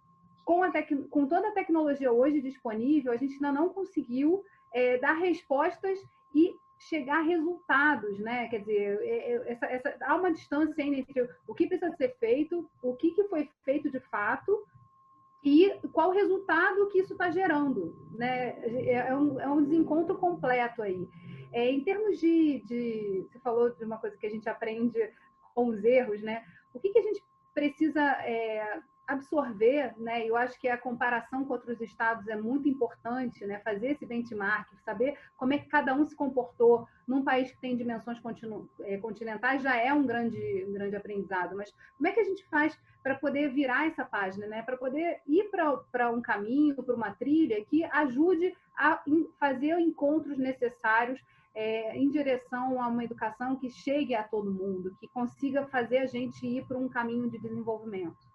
com, 0.46 0.62
a 0.62 0.70
tec... 0.70 0.88
com 1.10 1.26
toda 1.26 1.48
a 1.48 1.52
tecnologia 1.52 2.10
hoje 2.10 2.40
disponível, 2.40 3.12
a 3.12 3.16
gente 3.16 3.34
ainda 3.34 3.50
não 3.50 3.68
conseguiu 3.68 4.44
é, 4.72 4.96
dar 4.96 5.14
respostas 5.14 5.98
e 6.32 6.54
chegar 6.78 7.18
a 7.18 7.22
resultados, 7.22 8.18
né? 8.20 8.46
Quer 8.48 8.60
dizer, 8.60 9.00
é, 9.02 9.32
é, 9.32 9.52
essa, 9.52 9.66
essa, 9.66 9.96
há 10.02 10.14
uma 10.14 10.32
distância 10.32 10.80
entre 10.82 11.28
o 11.48 11.54
que 11.54 11.66
precisa 11.66 11.94
ser 11.96 12.16
feito, 12.20 12.70
o 12.80 12.94
que, 12.94 13.10
que 13.10 13.24
foi 13.24 13.50
feito 13.64 13.90
de 13.90 13.98
fato 13.98 14.64
e 15.42 15.70
qual 15.92 16.10
o 16.10 16.14
resultado 16.14 16.88
que 16.88 17.00
isso 17.00 17.14
está 17.14 17.28
gerando, 17.28 18.08
né? 18.12 18.56
É, 18.62 19.08
é 19.08 19.16
um, 19.16 19.40
é 19.40 19.48
um 19.48 19.64
desencontro 19.64 20.16
completo 20.16 20.80
aí. 20.80 21.08
É, 21.52 21.68
em 21.68 21.82
termos 21.82 22.20
de, 22.20 22.62
de, 22.66 23.26
você 23.28 23.38
falou 23.40 23.70
de 23.70 23.84
uma 23.84 23.98
coisa 23.98 24.16
que 24.16 24.26
a 24.26 24.30
gente 24.30 24.48
aprende 24.48 25.10
com 25.54 25.66
os 25.66 25.82
erros, 25.82 26.22
né? 26.22 26.44
O 26.72 26.78
que, 26.78 26.90
que 26.90 26.98
a 27.00 27.02
gente 27.02 27.24
precisa 27.52 28.00
é, 28.22 28.80
absorver, 29.06 29.94
né? 29.98 30.26
Eu 30.26 30.36
acho 30.36 30.58
que 30.58 30.68
a 30.68 30.76
comparação 30.76 31.44
com 31.44 31.52
outros 31.52 31.80
estados 31.80 32.26
é 32.26 32.36
muito 32.36 32.68
importante, 32.68 33.46
né? 33.46 33.60
Fazer 33.60 33.92
esse 33.92 34.04
benchmark, 34.04 34.68
saber 34.84 35.16
como 35.36 35.54
é 35.54 35.58
que 35.58 35.68
cada 35.68 35.94
um 35.94 36.04
se 36.04 36.16
comportou 36.16 36.86
num 37.06 37.22
país 37.22 37.50
que 37.50 37.60
tem 37.60 37.76
dimensões 37.76 38.18
é, 38.80 38.96
continentais 38.98 39.62
já 39.62 39.76
é 39.76 39.92
um 39.92 40.04
grande, 40.04 40.64
um 40.68 40.72
grande 40.72 40.96
aprendizado. 40.96 41.56
Mas 41.56 41.72
como 41.96 42.08
é 42.08 42.12
que 42.12 42.20
a 42.20 42.24
gente 42.24 42.44
faz 42.48 42.76
para 43.02 43.14
poder 43.14 43.52
virar 43.52 43.86
essa 43.86 44.04
página, 44.04 44.46
né? 44.46 44.62
Para 44.62 44.76
poder 44.76 45.20
ir 45.26 45.50
para 45.90 46.10
um 46.10 46.20
caminho, 46.20 46.74
para 46.74 46.94
uma 46.94 47.12
trilha 47.12 47.64
que 47.64 47.84
ajude 47.84 48.56
a 48.76 49.02
fazer 49.38 49.78
encontros 49.78 50.36
necessários 50.36 51.20
é, 51.54 51.96
em 51.96 52.10
direção 52.10 52.82
a 52.82 52.88
uma 52.88 53.04
educação 53.04 53.56
que 53.56 53.70
chegue 53.70 54.14
a 54.14 54.22
todo 54.22 54.52
mundo, 54.52 54.94
que 55.00 55.08
consiga 55.08 55.66
fazer 55.66 55.98
a 55.98 56.06
gente 56.06 56.46
ir 56.46 56.66
para 56.66 56.76
um 56.76 56.88
caminho 56.88 57.30
de 57.30 57.38
desenvolvimento? 57.38 58.25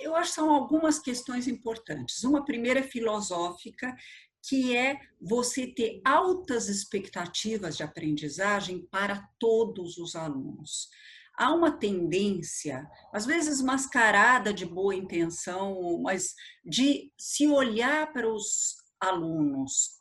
Eu 0.00 0.14
acho 0.16 0.30
que 0.30 0.34
são 0.36 0.50
algumas 0.50 0.98
questões 0.98 1.46
importantes. 1.46 2.24
Uma 2.24 2.44
primeira 2.44 2.80
é 2.80 2.82
filosófica, 2.82 3.94
que 4.42 4.76
é 4.76 4.98
você 5.20 5.66
ter 5.66 6.00
altas 6.04 6.68
expectativas 6.68 7.76
de 7.76 7.82
aprendizagem 7.82 8.86
para 8.90 9.28
todos 9.38 9.98
os 9.98 10.14
alunos. 10.14 10.88
Há 11.36 11.52
uma 11.54 11.70
tendência, 11.70 12.88
às 13.12 13.26
vezes 13.26 13.60
mascarada 13.60 14.52
de 14.52 14.66
boa 14.66 14.94
intenção, 14.94 16.00
mas 16.02 16.34
de 16.64 17.12
se 17.16 17.46
olhar 17.46 18.12
para 18.12 18.28
os 18.28 18.76
alunos 19.00 19.98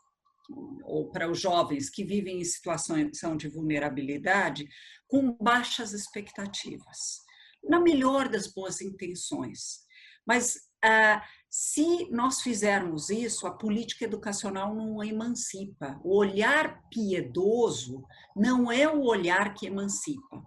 ou 0.83 1.11
para 1.11 1.29
os 1.29 1.39
jovens 1.39 1.89
que 1.89 2.03
vivem 2.03 2.39
em 2.39 2.43
situação 2.43 3.35
de 3.35 3.49
vulnerabilidade 3.49 4.67
com 5.07 5.31
baixas 5.33 5.93
expectativas, 5.93 7.21
na 7.63 7.79
melhor 7.79 8.27
das 8.29 8.47
boas 8.47 8.81
intenções. 8.81 9.85
Mas 10.25 10.67
ah, 10.83 11.23
se 11.49 12.09
nós 12.11 12.41
fizermos 12.41 13.09
isso, 13.09 13.47
a 13.47 13.51
política 13.51 14.05
educacional 14.05 14.75
não 14.75 15.03
emancipa. 15.03 15.99
O 16.03 16.15
olhar 16.15 16.81
piedoso 16.89 18.03
não 18.35 18.71
é 18.71 18.87
o 18.87 19.03
olhar 19.03 19.53
que 19.53 19.65
emancipa. 19.65 20.45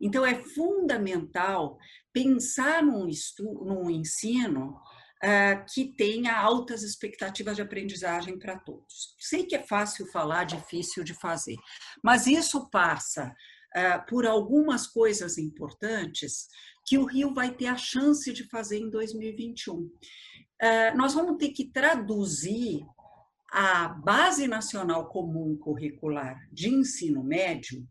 Então, 0.00 0.26
é 0.26 0.34
fundamental 0.42 1.78
pensar 2.12 2.82
num, 2.82 3.08
num 3.38 3.88
ensino 3.88 4.80
uh, 5.22 5.64
que 5.72 5.94
tenha 5.96 6.36
altas 6.36 6.82
expectativas 6.82 7.54
de 7.54 7.62
aprendizagem 7.62 8.36
para 8.36 8.58
todos. 8.58 9.14
Sei 9.20 9.46
que 9.46 9.54
é 9.54 9.62
fácil 9.62 10.06
falar, 10.10 10.42
difícil 10.42 11.04
de 11.04 11.14
fazer, 11.14 11.56
mas 12.02 12.26
isso 12.26 12.68
passa 12.68 13.32
uh, 13.76 14.06
por 14.08 14.26
algumas 14.26 14.86
coisas 14.86 15.38
importantes 15.38 16.48
que 16.86 16.98
o 16.98 17.04
Rio 17.04 17.32
vai 17.32 17.54
ter 17.54 17.66
a 17.66 17.76
chance 17.76 18.32
de 18.32 18.44
fazer 18.48 18.78
em 18.78 18.90
2021. 18.90 19.78
Uh, 19.78 19.90
nós 20.96 21.14
vamos 21.14 21.36
ter 21.38 21.50
que 21.50 21.64
traduzir 21.64 22.84
a 23.50 23.88
Base 23.88 24.48
Nacional 24.48 25.08
Comum 25.08 25.56
Curricular 25.56 26.38
de 26.50 26.70
Ensino 26.70 27.22
Médio 27.22 27.86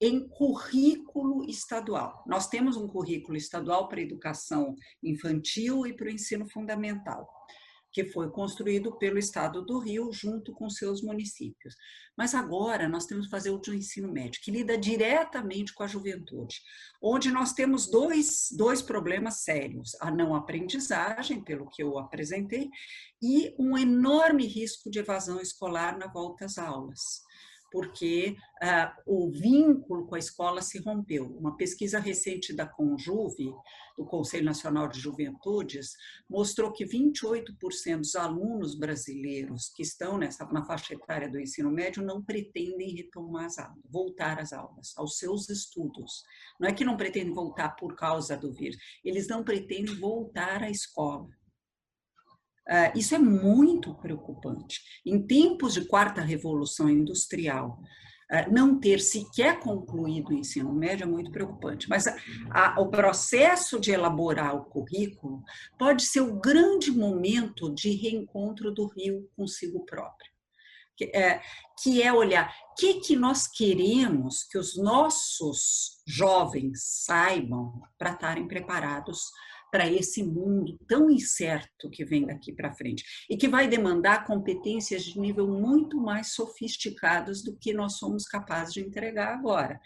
em 0.00 0.28
currículo 0.28 1.48
estadual. 1.48 2.22
Nós 2.26 2.48
temos 2.48 2.76
um 2.76 2.86
currículo 2.86 3.36
estadual 3.36 3.88
para 3.88 4.00
a 4.00 4.02
educação 4.02 4.74
infantil 5.02 5.86
e 5.86 5.94
para 5.94 6.06
o 6.06 6.10
ensino 6.10 6.46
fundamental, 6.48 7.28
que 7.96 8.04
foi 8.04 8.28
construído 8.28 8.98
pelo 8.98 9.18
Estado 9.18 9.64
do 9.64 9.78
Rio 9.78 10.12
junto 10.12 10.52
com 10.52 10.68
seus 10.68 11.00
municípios. 11.00 11.74
Mas 12.14 12.34
agora 12.34 12.86
nós 12.90 13.06
temos 13.06 13.24
que 13.24 13.30
fazer 13.30 13.48
o 13.48 13.58
de 13.58 13.74
ensino 13.74 14.12
médio, 14.12 14.38
que 14.42 14.50
lida 14.50 14.76
diretamente 14.76 15.72
com 15.72 15.82
a 15.82 15.86
juventude, 15.86 16.60
onde 17.00 17.30
nós 17.30 17.54
temos 17.54 17.90
dois, 17.90 18.48
dois 18.52 18.82
problemas 18.82 19.44
sérios: 19.44 19.96
a 19.98 20.10
não 20.10 20.34
aprendizagem, 20.34 21.42
pelo 21.42 21.70
que 21.70 21.82
eu 21.82 21.98
apresentei, 21.98 22.68
e 23.22 23.54
um 23.58 23.78
enorme 23.78 24.46
risco 24.46 24.90
de 24.90 24.98
evasão 24.98 25.40
escolar 25.40 25.96
na 25.96 26.06
volta 26.06 26.44
às 26.44 26.58
aulas 26.58 27.24
porque 27.70 28.36
uh, 28.62 29.02
o 29.06 29.30
vínculo 29.30 30.06
com 30.06 30.14
a 30.14 30.18
escola 30.18 30.62
se 30.62 30.78
rompeu. 30.78 31.26
Uma 31.36 31.56
pesquisa 31.56 31.98
recente 31.98 32.54
da 32.54 32.66
Conjuve, 32.66 33.52
do 33.96 34.04
Conselho 34.04 34.44
Nacional 34.44 34.88
de 34.88 35.00
Juventudes, 35.00 35.92
mostrou 36.28 36.72
que 36.72 36.84
28% 36.84 37.98
dos 37.98 38.14
alunos 38.14 38.78
brasileiros 38.78 39.68
que 39.74 39.82
estão 39.82 40.18
nessa, 40.18 40.44
na 40.46 40.64
faixa 40.64 40.94
etária 40.94 41.30
do 41.30 41.40
ensino 41.40 41.70
médio 41.70 42.02
não 42.02 42.22
pretendem 42.22 42.94
retomar 42.94 43.46
as 43.46 43.58
aulas, 43.58 43.82
voltar 43.88 44.38
às 44.38 44.52
aulas, 44.52 44.92
aos 44.96 45.18
seus 45.18 45.48
estudos. 45.48 46.22
Não 46.60 46.68
é 46.68 46.72
que 46.72 46.84
não 46.84 46.96
pretendem 46.96 47.32
voltar 47.32 47.70
por 47.70 47.94
causa 47.96 48.36
do 48.36 48.52
vírus, 48.52 48.76
eles 49.04 49.28
não 49.28 49.42
pretendem 49.42 49.94
voltar 49.96 50.62
à 50.62 50.70
escola. 50.70 51.28
Uh, 52.68 52.98
isso 52.98 53.14
é 53.14 53.18
muito 53.18 53.94
preocupante. 53.94 54.80
Em 55.04 55.24
tempos 55.24 55.74
de 55.74 55.84
quarta 55.84 56.20
revolução 56.20 56.90
industrial, 56.90 57.80
uh, 58.30 58.52
não 58.52 58.80
ter 58.80 58.98
sequer 59.00 59.60
concluído 59.60 60.30
o 60.30 60.34
ensino 60.34 60.72
médio 60.72 61.04
é 61.04 61.06
muito 61.06 61.30
preocupante. 61.30 61.88
Mas 61.88 62.08
a, 62.08 62.16
a, 62.50 62.80
o 62.80 62.88
processo 62.90 63.78
de 63.78 63.92
elaborar 63.92 64.56
o 64.56 64.64
currículo 64.64 65.44
pode 65.78 66.02
ser 66.02 66.22
o 66.22 66.40
grande 66.40 66.90
momento 66.90 67.72
de 67.72 67.90
reencontro 67.90 68.72
do 68.72 68.86
Rio 68.88 69.30
consigo 69.36 69.84
próprio. 69.84 70.30
Que 70.96 71.04
é, 71.14 71.42
que 71.82 72.02
é 72.02 72.10
olhar 72.10 72.52
o 72.72 72.74
que, 72.74 72.94
que 72.94 73.14
nós 73.14 73.46
queremos 73.46 74.42
que 74.44 74.56
os 74.56 74.78
nossos 74.78 76.02
jovens 76.06 76.80
saibam 76.82 77.82
para 77.98 78.12
estarem 78.12 78.48
preparados 78.48 79.30
para 79.70 79.90
esse 79.90 80.22
mundo 80.22 80.78
tão 80.86 81.10
incerto 81.10 81.90
que 81.90 82.04
vem 82.04 82.26
daqui 82.26 82.52
para 82.52 82.72
frente 82.72 83.04
e 83.28 83.36
que 83.36 83.48
vai 83.48 83.68
demandar 83.68 84.24
competências 84.24 85.04
de 85.04 85.18
nível 85.18 85.46
muito 85.46 85.98
mais 85.98 86.28
sofisticadas 86.28 87.42
do 87.42 87.56
que 87.56 87.72
nós 87.72 87.98
somos 87.98 88.26
capazes 88.26 88.74
de 88.74 88.80
entregar 88.80 89.34
agora. 89.34 89.80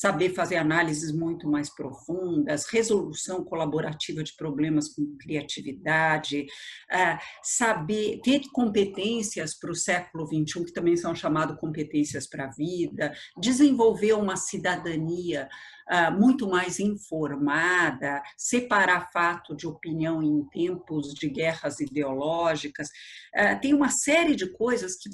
Saber 0.00 0.30
fazer 0.30 0.56
análises 0.56 1.12
muito 1.12 1.46
mais 1.46 1.68
profundas, 1.68 2.64
resolução 2.64 3.44
colaborativa 3.44 4.22
de 4.22 4.34
problemas 4.34 4.88
com 4.88 5.14
criatividade, 5.20 6.46
ah, 6.90 7.20
saber 7.42 8.18
ter 8.24 8.40
competências 8.50 9.54
para 9.54 9.70
o 9.70 9.74
século 9.74 10.26
XXI, 10.26 10.64
que 10.64 10.72
também 10.72 10.96
são 10.96 11.14
chamadas 11.14 11.60
competências 11.60 12.26
para 12.26 12.46
a 12.46 12.50
vida, 12.50 13.12
desenvolver 13.38 14.14
uma 14.14 14.36
cidadania 14.36 15.46
ah, 15.86 16.10
muito 16.10 16.48
mais 16.48 16.80
informada, 16.80 18.22
separar 18.38 19.10
fato 19.12 19.54
de 19.54 19.66
opinião 19.66 20.22
em 20.22 20.48
tempos 20.48 21.12
de 21.12 21.28
guerras 21.28 21.78
ideológicas. 21.78 22.88
Ah, 23.34 23.54
tem 23.54 23.74
uma 23.74 23.90
série 23.90 24.34
de 24.34 24.50
coisas 24.50 24.96
que 24.96 25.10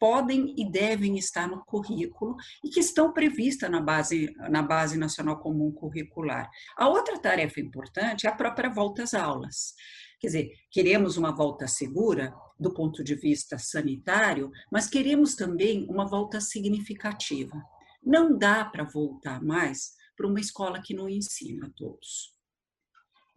podem 0.00 0.54
e 0.56 0.68
devem 0.68 1.18
estar 1.18 1.46
no 1.46 1.62
currículo 1.64 2.34
e 2.64 2.70
que 2.70 2.80
estão 2.80 3.12
previstas 3.12 3.70
na 3.70 3.80
base, 3.80 4.32
na 4.50 4.62
base 4.62 4.98
nacional 4.98 5.38
comum 5.38 5.70
curricular. 5.70 6.50
A 6.76 6.88
outra 6.88 7.18
tarefa 7.18 7.60
importante 7.60 8.26
é 8.26 8.30
a 8.30 8.34
própria 8.34 8.70
volta 8.70 9.02
às 9.02 9.12
aulas. 9.12 9.74
Quer 10.18 10.26
dizer, 10.26 10.50
queremos 10.70 11.16
uma 11.16 11.30
volta 11.30 11.68
segura 11.68 12.34
do 12.58 12.72
ponto 12.72 13.04
de 13.04 13.14
vista 13.14 13.58
sanitário, 13.58 14.50
mas 14.72 14.86
queremos 14.86 15.34
também 15.34 15.86
uma 15.88 16.06
volta 16.06 16.40
significativa. 16.40 17.62
Não 18.02 18.36
dá 18.36 18.64
para 18.64 18.84
voltar 18.84 19.42
mais 19.42 19.92
para 20.16 20.26
uma 20.26 20.40
escola 20.40 20.82
que 20.82 20.94
não 20.94 21.08
ensina 21.08 21.66
a 21.66 21.70
todos. 21.70 22.34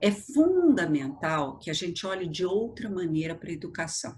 É 0.01 0.11
fundamental 0.11 1.57
que 1.59 1.69
a 1.69 1.73
gente 1.73 2.05
olhe 2.05 2.27
de 2.27 2.45
outra 2.45 2.89
maneira 2.89 3.33
para 3.35 3.49
a 3.49 3.53
educação. 3.53 4.13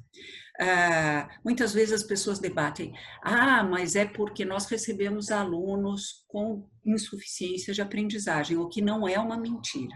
Ah, 0.60 1.30
muitas 1.44 1.74
vezes 1.74 1.94
as 1.94 2.04
pessoas 2.04 2.40
debatem, 2.40 2.94
ah, 3.22 3.64
mas 3.64 3.96
é 3.96 4.06
porque 4.06 4.46
nós 4.46 4.66
recebemos 4.68 5.30
alunos 5.30 6.24
com 6.28 6.70
insuficiência 6.86 7.74
de 7.74 7.82
aprendizagem, 7.82 8.58
o 8.58 8.70
que 8.70 8.82
não 8.82 9.08
é 9.08 9.20
uma 9.20 9.38
mentira. 9.38 9.96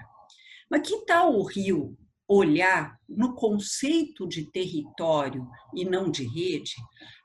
Mas 0.69 0.87
que 0.87 1.05
tal 1.05 1.33
o 1.33 1.43
Rio 1.43 1.97
olhar 2.27 2.95
no 3.07 3.33
conceito 3.35 4.27
de 4.27 4.51
território 4.51 5.47
e 5.73 5.83
não 5.83 6.11
de 6.11 6.23
rede 6.27 6.75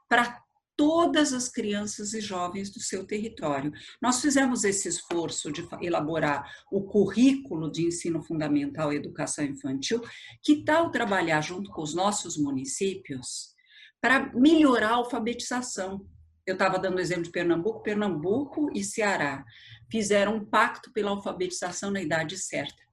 para 0.08 0.40
todas 0.76 1.32
as 1.32 1.48
crianças 1.48 2.14
e 2.14 2.20
jovens 2.20 2.70
do 2.70 2.80
seu 2.80 3.06
território. 3.06 3.72
Nós 4.00 4.20
fizemos 4.20 4.64
esse 4.64 4.88
esforço 4.88 5.52
de 5.52 5.66
elaborar 5.80 6.44
o 6.70 6.82
currículo 6.84 7.70
de 7.70 7.86
ensino 7.86 8.22
fundamental 8.22 8.92
e 8.92 8.96
educação 8.96 9.44
infantil. 9.44 10.00
Que 10.42 10.64
tal 10.64 10.90
trabalhar 10.90 11.40
junto 11.40 11.70
com 11.70 11.82
os 11.82 11.94
nossos 11.94 12.36
municípios 12.36 13.54
para 14.00 14.32
melhorar 14.34 14.90
a 14.90 14.96
alfabetização? 14.96 16.06
Eu 16.46 16.54
estava 16.54 16.78
dando 16.78 16.96
o 16.96 17.00
exemplo 17.00 17.24
de 17.24 17.30
Pernambuco, 17.30 17.82
Pernambuco 17.82 18.70
e 18.74 18.84
Ceará 18.84 19.44
fizeram 19.90 20.36
um 20.36 20.44
pacto 20.44 20.92
pela 20.92 21.10
alfabetização 21.10 21.90
na 21.90 22.02
idade 22.02 22.36
certa. 22.36 22.83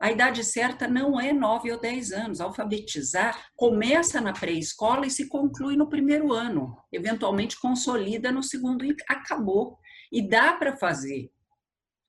A 0.00 0.12
idade 0.12 0.44
certa 0.44 0.86
não 0.86 1.20
é 1.20 1.32
9 1.32 1.72
ou 1.72 1.80
10 1.80 2.12
anos. 2.12 2.40
Alfabetizar 2.40 3.50
começa 3.56 4.20
na 4.20 4.32
pré-escola 4.32 5.06
e 5.06 5.10
se 5.10 5.28
conclui 5.28 5.76
no 5.76 5.88
primeiro 5.88 6.32
ano. 6.32 6.76
Eventualmente 6.92 7.60
consolida 7.60 8.30
no 8.30 8.42
segundo 8.42 8.84
e 8.84 8.94
acabou. 9.08 9.78
E 10.12 10.22
dá 10.22 10.52
para 10.52 10.76
fazer. 10.76 11.30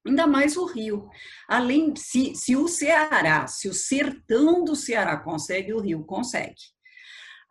Ainda 0.05 0.27
mais 0.27 0.55
o 0.55 0.65
Rio. 0.65 1.09
Além, 1.47 1.95
se, 1.95 2.35
se 2.35 2.55
o 2.55 2.67
Ceará, 2.67 3.47
se 3.47 3.67
o 3.67 3.73
sertão 3.73 4.63
do 4.63 4.75
Ceará 4.75 5.17
consegue, 5.17 5.73
o 5.73 5.81
Rio 5.81 6.03
consegue. 6.05 6.61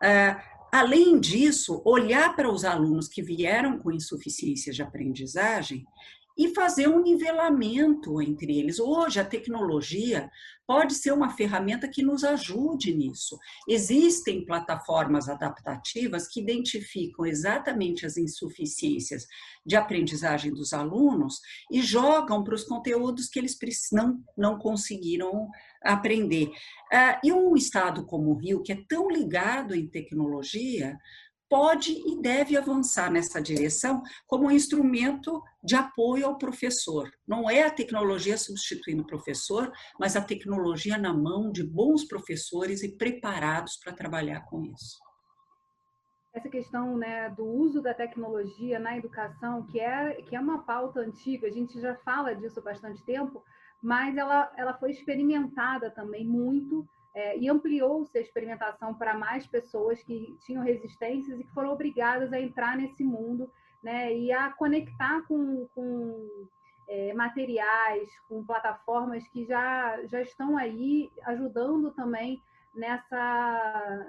Uh, 0.02 0.40
além 0.72 1.18
disso, 1.18 1.82
olhar 1.84 2.34
para 2.36 2.50
os 2.50 2.64
alunos 2.64 3.08
que 3.08 3.22
vieram 3.22 3.78
com 3.78 3.90
insuficiência 3.90 4.72
de 4.72 4.82
aprendizagem 4.82 5.84
e 6.38 6.54
fazer 6.54 6.88
um 6.88 7.02
nivelamento 7.02 8.22
entre 8.22 8.56
eles. 8.56 8.78
Hoje, 8.78 9.18
a 9.18 9.24
tecnologia 9.24 10.30
pode 10.64 10.94
ser 10.94 11.12
uma 11.12 11.30
ferramenta 11.30 11.88
que 11.88 12.02
nos 12.02 12.22
ajude 12.22 12.94
nisso. 12.94 13.36
Existem 13.66 14.44
plataformas 14.44 15.28
adaptativas 15.28 16.28
que 16.28 16.40
identificam 16.40 17.26
exatamente 17.26 18.06
as 18.06 18.16
insuficiências 18.16 19.26
de 19.66 19.74
aprendizagem 19.74 20.52
dos 20.52 20.72
alunos 20.72 21.40
e 21.72 21.82
jogam 21.82 22.44
para 22.44 22.54
os 22.54 22.64
conteúdos 22.64 23.28
que 23.28 23.38
eles 23.38 23.56
não, 23.90 24.22
não 24.36 24.58
conseguiram 24.58 25.48
aprender. 25.82 26.50
Ah, 26.92 27.20
e 27.24 27.32
um 27.32 27.56
estado 27.56 28.04
como 28.04 28.30
o 28.30 28.38
Rio, 28.38 28.62
que 28.62 28.72
é 28.72 28.84
tão 28.88 29.08
ligado 29.10 29.74
em 29.74 29.88
tecnologia, 29.88 30.98
pode 31.48 31.92
e 31.92 32.20
deve 32.20 32.56
avançar 32.56 33.10
nessa 33.10 33.40
direção 33.40 34.02
como 34.26 34.46
um 34.46 34.50
instrumento 34.50 35.42
de 35.62 35.74
apoio 35.74 36.26
ao 36.26 36.38
professor. 36.38 37.10
Não 37.26 37.48
é 37.48 37.62
a 37.62 37.70
tecnologia 37.70 38.36
substituindo 38.36 39.02
o 39.02 39.06
professor, 39.06 39.72
mas 39.98 40.16
a 40.16 40.20
tecnologia 40.20 40.98
na 40.98 41.12
mão 41.12 41.50
de 41.50 41.64
bons 41.64 42.04
professores 42.04 42.82
e 42.82 42.96
preparados 42.96 43.76
para 43.82 43.92
trabalhar 43.92 44.42
com 44.42 44.64
isso. 44.64 44.98
Essa 46.34 46.48
questão 46.48 46.96
né, 46.96 47.30
do 47.30 47.44
uso 47.44 47.82
da 47.82 47.94
tecnologia 47.94 48.78
na 48.78 48.96
educação, 48.96 49.66
que 49.66 49.80
é, 49.80 50.22
que 50.22 50.36
é 50.36 50.40
uma 50.40 50.62
pauta 50.62 51.00
antiga, 51.00 51.48
a 51.48 51.50
gente 51.50 51.80
já 51.80 51.96
fala 51.96 52.34
disso 52.34 52.60
há 52.60 52.62
bastante 52.62 53.02
tempo, 53.04 53.42
mas 53.82 54.16
ela, 54.16 54.52
ela 54.56 54.74
foi 54.74 54.90
experimentada 54.90 55.90
também 55.90 56.26
muito 56.26 56.86
é, 57.18 57.36
e 57.36 57.48
ampliou-se 57.48 58.16
a 58.16 58.20
experimentação 58.20 58.94
para 58.94 59.12
mais 59.12 59.44
pessoas 59.44 60.00
que 60.04 60.38
tinham 60.46 60.62
resistências 60.62 61.40
e 61.40 61.42
que 61.42 61.52
foram 61.52 61.72
obrigadas 61.72 62.32
a 62.32 62.40
entrar 62.40 62.76
nesse 62.76 63.02
mundo 63.02 63.50
né, 63.82 64.16
e 64.16 64.30
a 64.30 64.52
conectar 64.52 65.22
com, 65.22 65.66
com 65.74 66.46
é, 66.88 67.12
materiais, 67.14 68.08
com 68.28 68.44
plataformas 68.44 69.26
que 69.26 69.44
já, 69.44 70.00
já 70.06 70.22
estão 70.22 70.56
aí 70.56 71.10
ajudando 71.24 71.90
também 71.90 72.40
nessa 72.72 74.06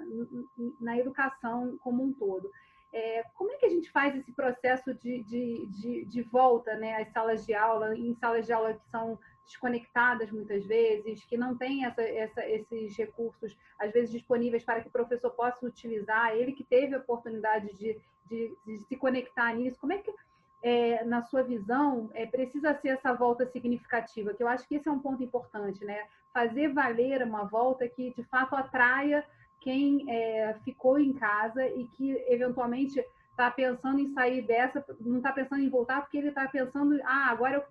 na 0.80 0.96
educação 0.96 1.76
como 1.82 2.04
um 2.04 2.12
todo. 2.12 2.48
É, 2.92 3.24
como 3.34 3.50
é 3.50 3.56
que 3.56 3.66
a 3.66 3.70
gente 3.70 3.90
faz 3.90 4.14
esse 4.14 4.30
processo 4.30 4.94
de, 4.94 5.24
de, 5.24 5.66
de, 5.66 6.04
de 6.04 6.22
volta 6.22 6.76
né, 6.76 7.02
às 7.02 7.08
salas 7.08 7.44
de 7.44 7.54
aula, 7.54 7.96
em 7.96 8.14
salas 8.14 8.46
de 8.46 8.52
aula 8.52 8.74
que 8.74 8.88
são 8.88 9.18
desconectadas 9.50 10.30
muitas 10.30 10.64
vezes, 10.64 11.24
que 11.24 11.36
não 11.36 11.56
têm 11.56 11.84
essa, 11.84 12.02
essa, 12.02 12.46
esses 12.46 12.96
recursos, 12.96 13.56
às 13.78 13.92
vezes, 13.92 14.10
disponíveis 14.10 14.62
para 14.62 14.80
que 14.80 14.88
o 14.88 14.92
professor 14.92 15.30
possa 15.30 15.66
utilizar, 15.66 16.36
ele 16.36 16.52
que 16.52 16.62
teve 16.62 16.94
a 16.94 16.98
oportunidade 16.98 17.74
de, 17.74 17.98
de, 18.28 18.54
de 18.64 18.78
se 18.86 18.96
conectar 18.96 19.52
nisso, 19.54 19.78
como 19.80 19.92
é 19.92 19.98
que, 19.98 20.14
é, 20.62 21.04
na 21.04 21.22
sua 21.22 21.42
visão, 21.42 22.10
é, 22.14 22.26
precisa 22.26 22.74
ser 22.74 22.90
essa 22.90 23.12
volta 23.12 23.44
significativa? 23.46 24.32
Que 24.34 24.42
eu 24.42 24.48
acho 24.48 24.68
que 24.68 24.76
esse 24.76 24.88
é 24.88 24.92
um 24.92 25.00
ponto 25.00 25.22
importante, 25.22 25.84
né? 25.84 26.06
Fazer 26.32 26.68
valer 26.68 27.22
uma 27.22 27.44
volta 27.44 27.88
que, 27.88 28.14
de 28.14 28.22
fato, 28.24 28.54
atraia 28.54 29.24
quem 29.60 30.04
é, 30.08 30.54
ficou 30.64 30.98
em 30.98 31.12
casa 31.12 31.66
e 31.66 31.86
que, 31.96 32.12
eventualmente, 32.28 33.04
está 33.30 33.50
pensando 33.50 33.98
em 33.98 34.12
sair 34.12 34.42
dessa, 34.42 34.84
não 35.00 35.16
está 35.16 35.32
pensando 35.32 35.62
em 35.62 35.68
voltar 35.70 36.02
porque 36.02 36.18
ele 36.18 36.28
está 36.28 36.46
pensando, 36.46 37.00
ah, 37.04 37.30
agora 37.30 37.56
eu 37.56 37.64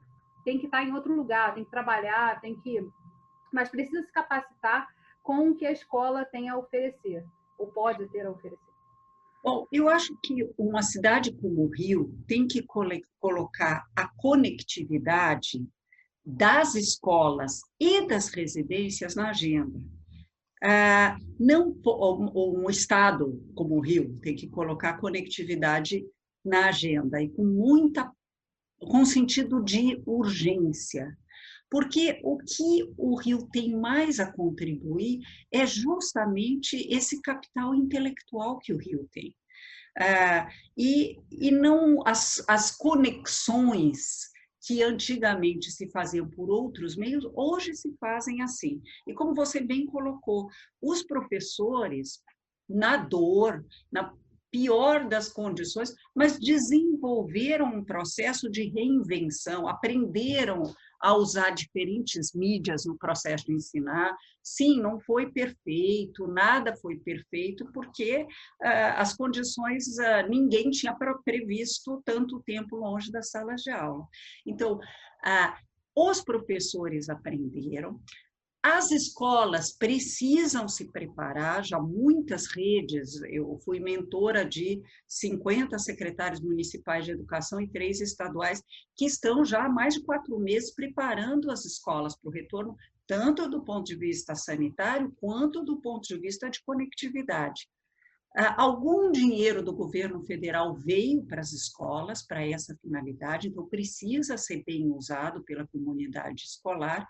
tem 0.49 0.57
que 0.57 0.65
estar 0.65 0.83
em 0.83 0.91
outro 0.93 1.15
lugar, 1.15 1.53
tem 1.53 1.63
que 1.63 1.69
trabalhar, 1.69 2.41
tem 2.41 2.59
que. 2.59 2.83
Mas 3.53 3.69
precisa 3.69 4.01
se 4.01 4.11
capacitar 4.11 4.87
com 5.21 5.49
o 5.49 5.55
que 5.55 5.63
a 5.63 5.71
escola 5.71 6.25
tem 6.25 6.49
a 6.49 6.57
oferecer, 6.57 7.23
ou 7.59 7.67
pode 7.67 8.09
ter 8.09 8.25
a 8.25 8.31
oferecer. 8.31 8.57
Bom, 9.43 9.67
eu 9.71 9.87
acho 9.87 10.17
que 10.23 10.49
uma 10.57 10.81
cidade 10.81 11.31
como 11.35 11.65
o 11.65 11.69
Rio 11.69 12.11
tem 12.27 12.47
que 12.47 12.65
colocar 13.19 13.85
a 13.95 14.07
conectividade 14.17 15.63
das 16.25 16.73
escolas 16.73 17.61
e 17.79 18.07
das 18.07 18.29
residências 18.29 19.13
na 19.15 19.29
agenda. 19.29 19.79
Ah, 20.63 21.15
não 21.39 21.75
um 22.35 22.69
estado 22.71 23.39
como 23.53 23.75
o 23.75 23.81
Rio 23.81 24.19
tem 24.21 24.35
que 24.35 24.49
colocar 24.49 24.99
conectividade 24.99 26.03
na 26.43 26.69
agenda 26.69 27.21
e 27.21 27.29
com 27.29 27.45
muita 27.45 28.11
com 28.79 29.05
sentido 29.05 29.63
de 29.63 30.01
urgência. 30.05 31.17
Porque 31.69 32.19
o 32.23 32.37
que 32.37 32.93
o 32.97 33.15
Rio 33.15 33.47
tem 33.51 33.75
mais 33.75 34.19
a 34.19 34.31
contribuir 34.31 35.19
é 35.51 35.67
justamente 35.67 36.75
esse 36.89 37.21
capital 37.21 37.75
intelectual 37.75 38.57
que 38.57 38.73
o 38.73 38.77
Rio 38.77 39.07
tem. 39.11 39.35
Uh, 39.97 40.49
e, 40.77 41.19
e 41.31 41.51
não 41.51 42.01
as, 42.07 42.43
as 42.47 42.71
conexões 42.71 44.29
que 44.65 44.83
antigamente 44.83 45.71
se 45.71 45.89
faziam 45.89 46.29
por 46.29 46.49
outros 46.49 46.95
meios, 46.95 47.25
hoje 47.33 47.73
se 47.73 47.95
fazem 47.99 48.41
assim. 48.41 48.81
E 49.07 49.13
como 49.13 49.33
você 49.33 49.59
bem 49.59 49.85
colocou, 49.85 50.47
os 50.81 51.03
professores, 51.03 52.21
na 52.67 52.97
dor, 52.97 53.65
na 53.91 54.13
pior 54.51 55.07
das 55.07 55.29
condições, 55.29 55.93
mas 56.15 56.39
desenvolveram 56.39 57.67
um 57.67 57.83
processo 57.83 58.49
de 58.49 58.69
reinvenção, 58.69 59.67
aprenderam 59.67 60.63
a 61.01 61.15
usar 61.15 61.51
diferentes 61.51 62.33
mídias 62.33 62.85
no 62.85 62.97
processo 62.97 63.45
de 63.45 63.53
ensinar. 63.53 64.15
Sim, 64.43 64.81
não 64.81 64.99
foi 64.99 65.31
perfeito, 65.31 66.27
nada 66.27 66.75
foi 66.75 66.97
perfeito, 66.97 67.65
porque 67.71 68.23
uh, 68.23 68.95
as 68.95 69.15
condições, 69.15 69.85
uh, 69.97 70.27
ninguém 70.29 70.69
tinha 70.69 70.95
previsto 71.23 72.01
tanto 72.03 72.41
tempo 72.45 72.75
longe 72.75 73.11
das 73.11 73.29
salas 73.29 73.61
de 73.61 73.71
aula. 73.71 74.05
Então, 74.45 74.77
uh, 74.77 75.69
os 75.95 76.21
professores 76.21 77.09
aprenderam, 77.09 77.99
as 78.61 78.91
escolas 78.91 79.71
precisam 79.71 80.67
se 80.67 80.91
preparar, 80.91 81.63
já 81.63 81.79
muitas 81.79 82.47
redes, 82.47 83.21
eu 83.23 83.57
fui 83.63 83.79
mentora 83.79 84.43
de 84.43 84.81
50 85.07 85.79
secretários 85.79 86.41
municipais 86.41 87.05
de 87.05 87.11
educação 87.11 87.61
e 87.61 87.69
três 87.69 88.01
estaduais, 88.01 88.61
que 88.97 89.05
estão 89.05 89.45
já 89.45 89.65
há 89.65 89.69
mais 89.69 89.93
de 89.93 90.03
quatro 90.03 90.37
meses 90.37 90.73
preparando 90.73 91.49
as 91.49 91.63
escolas 91.63 92.17
para 92.17 92.29
o 92.29 92.33
retorno, 92.33 92.75
tanto 93.07 93.49
do 93.49 93.63
ponto 93.63 93.85
de 93.85 93.95
vista 93.95 94.35
sanitário, 94.35 95.15
quanto 95.21 95.63
do 95.63 95.79
ponto 95.79 96.05
de 96.05 96.19
vista 96.19 96.49
de 96.49 96.61
conectividade. 96.63 97.69
Ah, 98.37 98.61
algum 98.61 99.11
dinheiro 99.11 99.63
do 99.63 99.73
governo 99.73 100.21
federal 100.21 100.75
veio 100.75 101.23
para 101.23 101.39
as 101.41 101.51
escolas 101.51 102.21
para 102.21 102.45
essa 102.45 102.77
finalidade, 102.81 103.47
então 103.47 103.67
precisa 103.67 104.37
ser 104.37 104.63
bem 104.65 104.91
usado 104.91 105.43
pela 105.43 105.65
comunidade 105.65 106.43
escolar 106.43 107.07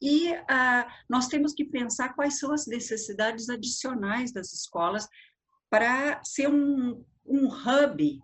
e 0.00 0.32
ah, 0.48 0.86
nós 1.08 1.26
temos 1.26 1.52
que 1.52 1.64
pensar 1.64 2.14
quais 2.14 2.38
são 2.38 2.52
as 2.52 2.66
necessidades 2.66 3.48
adicionais 3.48 4.32
das 4.32 4.52
escolas 4.52 5.08
para 5.68 6.22
ser 6.24 6.48
um, 6.48 7.04
um 7.26 7.48
hub 7.48 8.20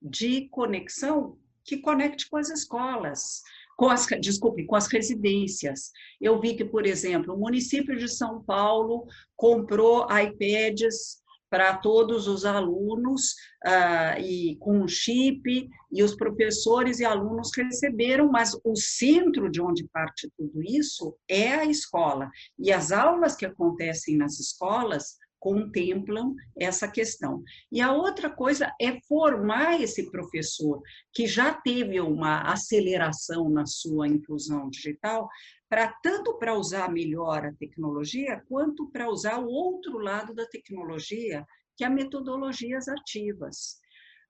de 0.00 0.48
conexão 0.48 1.38
que 1.64 1.78
conecte 1.78 2.28
com 2.30 2.36
as 2.36 2.48
escolas, 2.48 3.42
com 3.76 3.90
as, 3.90 4.06
desculpe, 4.20 4.64
com 4.64 4.76
as 4.76 4.86
residências. 4.86 5.90
Eu 6.20 6.40
vi 6.40 6.54
que, 6.54 6.64
por 6.64 6.86
exemplo, 6.86 7.34
o 7.34 7.38
município 7.38 7.96
de 7.96 8.08
São 8.08 8.42
Paulo 8.42 9.06
comprou 9.36 10.06
iPads 10.10 11.22
para 11.50 11.76
todos 11.76 12.28
os 12.28 12.44
alunos 12.44 13.32
uh, 13.66 14.20
e 14.20 14.56
com 14.60 14.80
um 14.80 14.88
chip 14.88 15.68
e 15.90 16.02
os 16.02 16.14
professores 16.14 17.00
e 17.00 17.04
alunos 17.04 17.50
receberam, 17.56 18.30
mas 18.30 18.58
o 18.64 18.76
centro 18.76 19.50
de 19.50 19.60
onde 19.60 19.88
parte 19.88 20.30
tudo 20.36 20.62
isso 20.62 21.16
é 21.26 21.54
a 21.54 21.64
escola. 21.64 22.30
E 22.58 22.72
as 22.72 22.92
aulas 22.92 23.34
que 23.34 23.46
acontecem 23.46 24.16
nas 24.16 24.38
escolas 24.38 25.16
contemplam 25.38 26.34
essa 26.58 26.88
questão. 26.88 27.42
E 27.70 27.80
a 27.80 27.92
outra 27.92 28.28
coisa 28.30 28.72
é 28.80 29.00
formar 29.02 29.80
esse 29.80 30.10
professor 30.10 30.82
que 31.12 31.26
já 31.26 31.54
teve 31.54 32.00
uma 32.00 32.42
aceleração 32.52 33.48
na 33.48 33.66
sua 33.66 34.08
inclusão 34.08 34.68
digital 34.68 35.28
para 35.68 35.92
tanto 36.02 36.38
para 36.38 36.54
usar 36.54 36.90
melhor 36.90 37.44
a 37.44 37.52
tecnologia, 37.52 38.42
quanto 38.48 38.88
para 38.90 39.10
usar 39.10 39.38
o 39.38 39.48
outro 39.48 39.98
lado 39.98 40.34
da 40.34 40.46
tecnologia, 40.46 41.46
que 41.76 41.84
é 41.84 41.88
metodologias 41.88 42.88
ativas. 42.88 43.78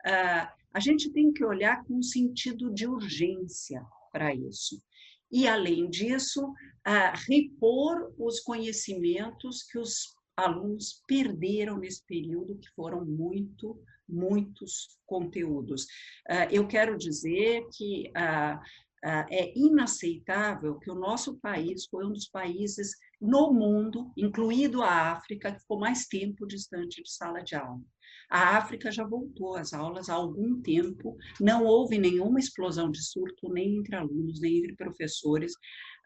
Uh, 0.07 0.49
a 0.75 0.81
gente 0.81 1.11
tem 1.12 1.33
que 1.33 1.44
olhar 1.44 1.85
com 1.85 2.03
sentido 2.03 2.73
de 2.73 2.87
urgência 2.87 3.83
para 4.12 4.35
isso. 4.35 4.83
E, 5.31 5.47
além 5.47 5.88
disso, 5.88 6.44
uh, 6.44 7.12
repor 7.29 8.12
os 8.18 8.40
conhecimentos 8.40 9.62
que 9.62 9.79
os 9.79 10.17
alunos 10.38 11.03
perderam 11.07 11.79
nesse 11.79 12.05
período, 12.07 12.59
que 12.59 12.68
foram 12.77 13.05
muito, 13.05 13.81
muitos 14.09 14.98
conteúdos. 15.07 15.85
Uh, 16.29 16.48
eu 16.51 16.66
quero 16.66 16.96
dizer 16.96 17.66
que 17.77 18.11
ah, 18.14 19.27
é 19.31 19.57
inaceitável 19.57 20.77
que 20.79 20.90
o 20.90 20.94
nosso 20.94 21.38
país 21.38 21.87
foi 21.87 22.05
um 22.05 22.12
dos 22.12 22.29
países 22.29 22.90
no 23.20 23.53
mundo, 23.53 24.12
incluído 24.16 24.83
a 24.83 25.12
África, 25.12 25.53
que 25.53 25.61
ficou 25.61 25.79
mais 25.79 26.07
tempo 26.07 26.46
distante 26.46 27.03
de 27.03 27.11
sala 27.11 27.40
de 27.40 27.55
aula. 27.55 27.81
A 28.29 28.57
África 28.59 28.90
já 28.90 29.05
voltou 29.05 29.57
às 29.57 29.72
aulas 29.72 30.09
há 30.09 30.14
algum 30.14 30.61
tempo, 30.61 31.16
não 31.40 31.64
houve 31.64 31.96
nenhuma 31.96 32.38
explosão 32.38 32.90
de 32.90 33.03
surto, 33.03 33.48
nem 33.51 33.77
entre 33.77 33.96
alunos, 33.96 34.40
nem 34.40 34.59
entre 34.59 34.74
professores. 34.74 35.53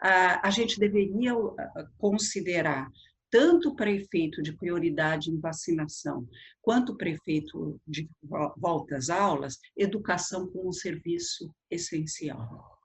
A 0.00 0.50
gente 0.50 0.78
deveria 0.78 1.32
considerar 1.98 2.88
tanto 3.32 3.74
para 3.74 3.90
efeito 3.90 4.42
de 4.42 4.52
prioridade 4.52 5.30
em 5.30 5.40
vacinação, 5.40 6.28
quanto 6.60 6.94
para 6.98 7.08
efeito 7.08 7.80
de 7.88 8.06
volta 8.58 8.94
às 8.94 9.08
aulas, 9.08 9.58
educação 9.74 10.46
como 10.48 10.68
um 10.68 10.72
serviço 10.72 11.50
essencial. 11.70 12.78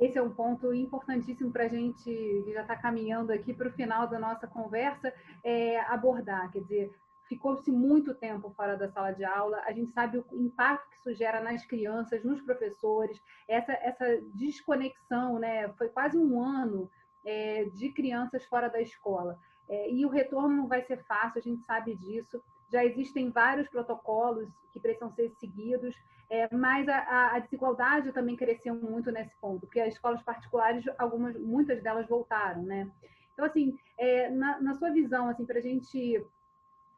Esse 0.00 0.16
é 0.16 0.22
um 0.22 0.32
ponto 0.32 0.72
importantíssimo 0.72 1.52
para 1.52 1.64
a 1.64 1.68
gente, 1.68 2.44
já 2.50 2.62
está 2.62 2.76
caminhando 2.76 3.30
aqui 3.30 3.52
para 3.52 3.68
o 3.68 3.72
final 3.72 4.08
da 4.08 4.18
nossa 4.18 4.46
conversa, 4.46 5.12
é, 5.44 5.80
abordar. 5.80 6.50
Quer 6.50 6.60
dizer, 6.62 6.90
ficou-se 7.28 7.70
muito 7.70 8.14
tempo 8.14 8.50
fora 8.56 8.74
da 8.76 8.90
sala 8.90 9.12
de 9.12 9.24
aula, 9.24 9.62
a 9.66 9.72
gente 9.72 9.92
sabe 9.92 10.18
o 10.18 10.24
impacto 10.40 10.88
que 10.88 10.96
isso 11.10 11.18
gera 11.18 11.42
nas 11.42 11.64
crianças, 11.66 12.24
nos 12.24 12.40
professores, 12.40 13.20
essa, 13.46 13.72
essa 13.72 14.06
desconexão, 14.34 15.38
né? 15.38 15.68
Foi 15.76 15.88
quase 15.90 16.16
um 16.16 16.42
ano 16.42 16.90
é, 17.26 17.64
de 17.64 17.90
crianças 17.90 18.44
fora 18.44 18.70
da 18.70 18.80
escola. 18.80 19.38
É, 19.68 19.90
e 19.90 20.06
o 20.06 20.08
retorno 20.08 20.56
não 20.56 20.66
vai 20.68 20.82
ser 20.82 21.02
fácil, 21.04 21.40
a 21.40 21.42
gente 21.42 21.62
sabe 21.64 21.96
disso. 21.96 22.40
Já 22.72 22.84
existem 22.84 23.30
vários 23.30 23.68
protocolos 23.68 24.48
que 24.72 24.80
precisam 24.80 25.10
ser 25.10 25.30
seguidos, 25.38 25.94
é, 26.30 26.48
mas 26.54 26.88
a, 26.88 27.34
a, 27.34 27.38
desigualdade 27.40 28.12
também 28.12 28.36
cresceu 28.36 28.74
muito 28.74 29.10
nesse 29.10 29.34
ponto, 29.40 29.60
porque 29.60 29.80
as 29.80 29.94
escolas 29.94 30.22
particulares, 30.22 30.84
algumas, 30.98 31.36
muitas 31.36 31.82
delas 31.82 32.08
voltaram, 32.08 32.62
né? 32.62 32.90
Então, 33.32 33.44
assim, 33.44 33.78
é, 33.98 34.30
na, 34.30 34.60
na, 34.60 34.74
sua 34.74 34.90
visão, 34.90 35.28
assim, 35.28 35.44
para 35.44 35.58
a 35.58 35.62
gente 35.62 36.24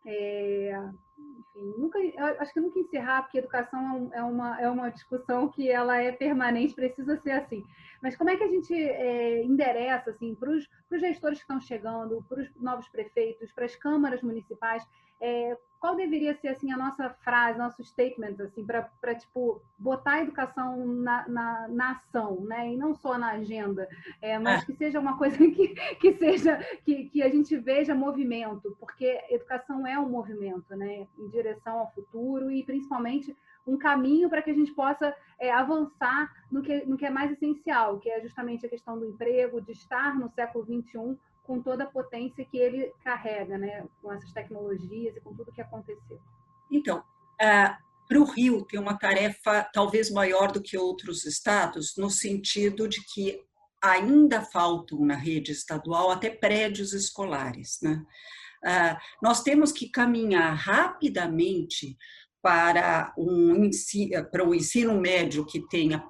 é, 0.06 0.90
enfim, 1.38 1.74
nunca, 1.76 1.98
acho 2.40 2.52
que 2.52 2.60
nunca 2.60 2.78
encerrar, 2.78 3.22
porque 3.22 3.38
educação 3.38 4.10
é, 4.12 4.18
é 4.18 4.22
uma, 4.22 4.60
é 4.60 4.70
uma 4.70 4.90
discussão 4.90 5.48
que 5.48 5.70
ela 5.70 6.00
é 6.00 6.12
permanente, 6.12 6.74
precisa 6.74 7.16
ser 7.18 7.32
assim. 7.32 7.64
Mas 8.02 8.16
como 8.16 8.30
é 8.30 8.36
que 8.36 8.44
a 8.44 8.48
gente 8.48 8.72
é, 8.74 9.42
endereça 9.42 10.10
assim, 10.10 10.34
para 10.34 10.50
os 10.50 10.68
gestores 10.92 11.38
que 11.38 11.44
estão 11.44 11.60
chegando, 11.60 12.24
para 12.28 12.40
os 12.40 12.54
novos 12.56 12.88
prefeitos, 12.88 13.52
para 13.52 13.64
as 13.64 13.74
câmaras 13.74 14.22
municipais, 14.22 14.86
é, 15.20 15.56
qual 15.80 15.94
deveria 15.94 16.34
ser 16.34 16.48
assim 16.48 16.72
a 16.72 16.76
nossa 16.76 17.10
frase, 17.10 17.58
nosso 17.58 17.82
statement 17.84 18.34
assim 18.40 18.64
para 18.64 19.14
tipo 19.14 19.62
botar 19.78 20.12
a 20.12 20.22
educação 20.22 20.84
na, 20.86 21.28
na, 21.28 21.68
na, 21.68 21.90
ação, 21.92 22.40
né? 22.40 22.72
E 22.72 22.76
não 22.76 22.94
só 22.94 23.16
na 23.16 23.32
agenda, 23.32 23.88
é, 24.20 24.38
mas 24.38 24.62
é. 24.62 24.66
que 24.66 24.74
seja 24.74 24.98
uma 24.98 25.16
coisa 25.16 25.36
que, 25.38 25.74
que 25.96 26.14
seja 26.14 26.58
que, 26.84 27.08
que 27.08 27.22
a 27.22 27.28
gente 27.28 27.56
veja 27.56 27.94
movimento, 27.94 28.76
porque 28.80 29.20
educação 29.30 29.86
é 29.86 29.98
um 29.98 30.08
movimento, 30.08 30.74
né? 30.74 31.06
Em 31.18 31.28
direção 31.28 31.78
ao 31.78 31.92
futuro 31.92 32.50
e 32.50 32.62
principalmente 32.64 33.36
um 33.66 33.76
caminho 33.76 34.28
para 34.30 34.42
que 34.42 34.50
a 34.50 34.54
gente 34.54 34.72
possa 34.72 35.14
é, 35.38 35.52
avançar 35.52 36.32
no 36.50 36.62
que, 36.62 36.84
no 36.86 36.96
que 36.96 37.04
é 37.04 37.10
mais 37.10 37.30
essencial, 37.30 37.98
que 37.98 38.08
é 38.08 38.20
justamente 38.20 38.64
a 38.64 38.68
questão 38.68 38.98
do 38.98 39.06
emprego, 39.06 39.60
de 39.60 39.72
estar 39.72 40.18
no 40.18 40.28
século 40.30 40.64
XXI 40.64 41.18
com 41.48 41.62
toda 41.62 41.84
a 41.84 41.90
potência 41.90 42.44
que 42.44 42.58
ele 42.58 42.92
carrega, 43.02 43.56
né, 43.56 43.82
com 44.02 44.12
essas 44.12 44.30
tecnologias 44.32 45.16
e 45.16 45.20
com 45.22 45.34
tudo 45.34 45.50
que 45.50 45.62
aconteceu. 45.62 46.20
Então, 46.70 46.98
uh, 46.98 47.74
para 48.06 48.20
o 48.20 48.24
Rio 48.24 48.66
tem 48.66 48.78
uma 48.78 48.98
tarefa 48.98 49.66
talvez 49.72 50.10
maior 50.10 50.52
do 50.52 50.60
que 50.60 50.76
outros 50.76 51.24
estados, 51.24 51.94
no 51.96 52.10
sentido 52.10 52.86
de 52.86 53.02
que 53.14 53.42
ainda 53.82 54.42
faltam 54.42 55.00
na 55.06 55.14
rede 55.14 55.50
estadual 55.50 56.10
até 56.10 56.28
prédios 56.28 56.92
escolares. 56.92 57.78
Né? 57.82 58.04
Uh, 58.62 58.96
nós 59.22 59.42
temos 59.42 59.72
que 59.72 59.88
caminhar 59.88 60.54
rapidamente 60.54 61.96
para 62.42 63.14
um, 63.16 63.70
para 64.30 64.44
um 64.44 64.54
ensino 64.54 65.00
médio 65.00 65.46
que 65.46 65.66
tenha 65.68 66.04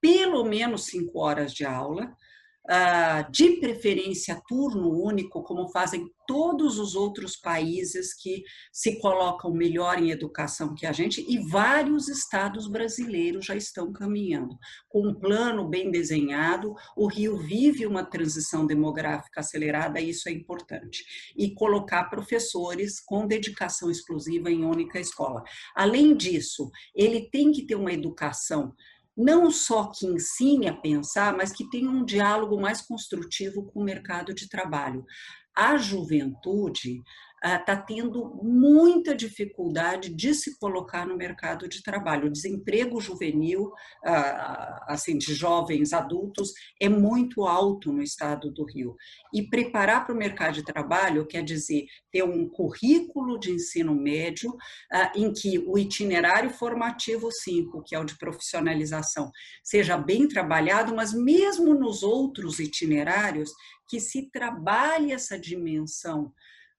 pelo 0.00 0.42
menos 0.44 0.86
cinco 0.86 1.20
horas 1.20 1.54
de 1.54 1.64
aula, 1.64 2.12
de 3.30 3.56
preferência 3.56 4.40
turno 4.46 4.90
único, 5.02 5.42
como 5.42 5.68
fazem 5.70 6.06
todos 6.26 6.78
os 6.78 6.94
outros 6.94 7.34
países 7.34 8.14
que 8.14 8.44
se 8.72 9.00
colocam 9.00 9.52
melhor 9.52 10.00
em 10.00 10.12
educação 10.12 10.76
que 10.76 10.86
a 10.86 10.92
gente, 10.92 11.24
e 11.28 11.38
vários 11.48 12.08
estados 12.08 12.68
brasileiros 12.68 13.46
já 13.46 13.56
estão 13.56 13.92
caminhando. 13.92 14.56
Com 14.88 15.08
um 15.08 15.14
plano 15.14 15.68
bem 15.68 15.90
desenhado, 15.90 16.72
o 16.96 17.08
Rio 17.08 17.36
vive 17.36 17.84
uma 17.84 18.04
transição 18.04 18.64
demográfica 18.64 19.40
acelerada, 19.40 20.00
e 20.00 20.10
isso 20.10 20.28
é 20.28 20.32
importante. 20.32 21.04
E 21.36 21.52
colocar 21.52 22.04
professores 22.04 23.00
com 23.00 23.26
dedicação 23.26 23.90
exclusiva 23.90 24.52
em 24.52 24.64
única 24.64 25.00
escola. 25.00 25.42
Além 25.74 26.16
disso, 26.16 26.70
ele 26.94 27.28
tem 27.28 27.50
que 27.50 27.66
ter 27.66 27.74
uma 27.74 27.92
educação 27.92 28.72
não 29.20 29.50
só 29.50 29.90
que 29.94 30.06
ensine 30.06 30.66
a 30.66 30.74
pensar, 30.74 31.36
mas 31.36 31.52
que 31.52 31.68
tenha 31.68 31.90
um 31.90 32.04
diálogo 32.04 32.58
mais 32.58 32.80
construtivo 32.80 33.64
com 33.66 33.80
o 33.80 33.84
mercado 33.84 34.32
de 34.34 34.48
trabalho. 34.48 35.04
A 35.54 35.76
juventude 35.76 37.02
está 37.42 37.72
ah, 37.72 37.76
tendo 37.76 38.38
muita 38.42 39.14
dificuldade 39.14 40.10
de 40.14 40.34
se 40.34 40.58
colocar 40.58 41.06
no 41.06 41.16
mercado 41.16 41.66
de 41.66 41.82
trabalho. 41.82 42.26
O 42.26 42.32
desemprego 42.32 43.00
juvenil, 43.00 43.72
ah, 44.04 44.84
assim, 44.88 45.16
de 45.16 45.34
jovens 45.34 45.94
adultos, 45.94 46.52
é 46.78 46.86
muito 46.86 47.46
alto 47.46 47.92
no 47.92 48.02
estado 48.02 48.50
do 48.50 48.64
Rio. 48.66 48.94
E 49.32 49.42
preparar 49.42 50.04
para 50.04 50.14
o 50.14 50.18
mercado 50.18 50.54
de 50.54 50.64
trabalho 50.64 51.26
quer 51.26 51.42
dizer 51.42 51.86
ter 52.12 52.22
um 52.22 52.46
currículo 52.46 53.38
de 53.38 53.52
ensino 53.52 53.94
médio 53.94 54.54
ah, 54.92 55.10
em 55.16 55.32
que 55.32 55.58
o 55.60 55.78
itinerário 55.78 56.50
formativo 56.50 57.30
5, 57.32 57.82
que 57.84 57.94
é 57.94 57.98
o 57.98 58.04
de 58.04 58.18
profissionalização, 58.18 59.30
seja 59.64 59.96
bem 59.96 60.28
trabalhado, 60.28 60.94
mas 60.94 61.14
mesmo 61.14 61.72
nos 61.72 62.02
outros 62.02 62.58
itinerários, 62.58 63.50
que 63.88 63.98
se 63.98 64.30
trabalhe 64.30 65.10
essa 65.12 65.38
dimensão 65.38 66.32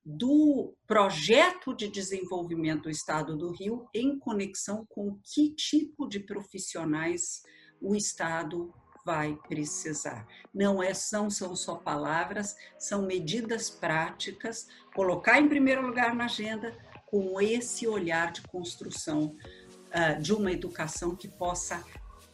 do 0.03 0.73
projeto 0.87 1.75
de 1.75 1.87
desenvolvimento 1.87 2.83
do 2.83 2.89
Estado 2.89 3.37
do 3.37 3.51
Rio 3.51 3.87
em 3.93 4.17
conexão 4.17 4.85
com 4.89 5.19
que 5.23 5.53
tipo 5.53 6.07
de 6.07 6.19
profissionais 6.19 7.43
o 7.79 7.95
Estado 7.95 8.73
vai 9.05 9.37
precisar. 9.47 10.27
Não 10.53 10.81
é 10.81 10.93
são, 10.93 11.29
são 11.29 11.55
só 11.55 11.75
palavras, 11.75 12.55
são 12.77 13.03
medidas 13.03 13.69
práticas, 13.69 14.67
colocar 14.93 15.39
em 15.39 15.47
primeiro 15.47 15.85
lugar 15.85 16.13
na 16.15 16.25
agenda 16.25 16.75
com 17.05 17.41
esse 17.41 17.87
olhar 17.87 18.31
de 18.31 18.41
construção 18.43 19.35
uh, 19.89 20.21
de 20.21 20.33
uma 20.33 20.51
educação 20.51 21.15
que 21.15 21.27
possa 21.27 21.83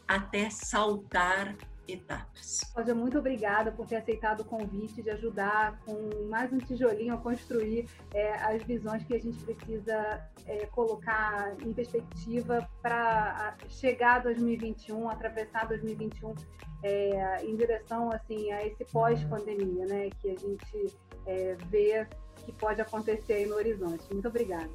até 0.06 0.48
saltar 0.50 1.56
etapas. 1.88 2.60
Cláudia, 2.72 2.94
muito 2.94 3.18
obrigada 3.18 3.72
por 3.72 3.86
ter 3.86 3.96
aceitado 3.96 4.40
o 4.40 4.44
convite 4.44 5.02
de 5.02 5.10
ajudar 5.10 5.80
com 5.84 6.28
mais 6.28 6.52
um 6.52 6.58
tijolinho 6.58 7.14
a 7.14 7.16
construir 7.16 7.88
é, 8.14 8.32
as 8.34 8.62
visões 8.62 9.02
que 9.04 9.14
a 9.14 9.18
gente 9.18 9.38
precisa 9.42 10.22
é, 10.46 10.66
colocar 10.66 11.54
em 11.64 11.72
perspectiva 11.72 12.68
para 12.82 13.56
chegar 13.68 14.16
a 14.16 14.18
2021, 14.20 15.08
atravessar 15.08 15.66
2021 15.66 16.34
é, 16.82 17.44
em 17.44 17.56
direção 17.56 18.12
assim 18.12 18.52
a 18.52 18.66
esse 18.66 18.84
pós-pandemia, 18.84 19.86
né, 19.86 20.10
que 20.20 20.30
a 20.30 20.36
gente 20.36 20.96
é, 21.26 21.56
vê 21.68 22.06
que 22.44 22.52
pode 22.52 22.80
acontecer 22.80 23.32
aí 23.32 23.46
no 23.46 23.56
horizonte. 23.56 24.04
Muito 24.12 24.28
obrigada. 24.28 24.70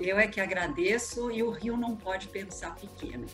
Eu 0.00 0.18
é 0.18 0.26
que 0.26 0.40
agradeço 0.40 1.30
e 1.30 1.42
o 1.42 1.50
Rio 1.50 1.76
não 1.76 1.96
pode 1.96 2.28
pensar 2.28 2.74
pequeno. 2.74 3.26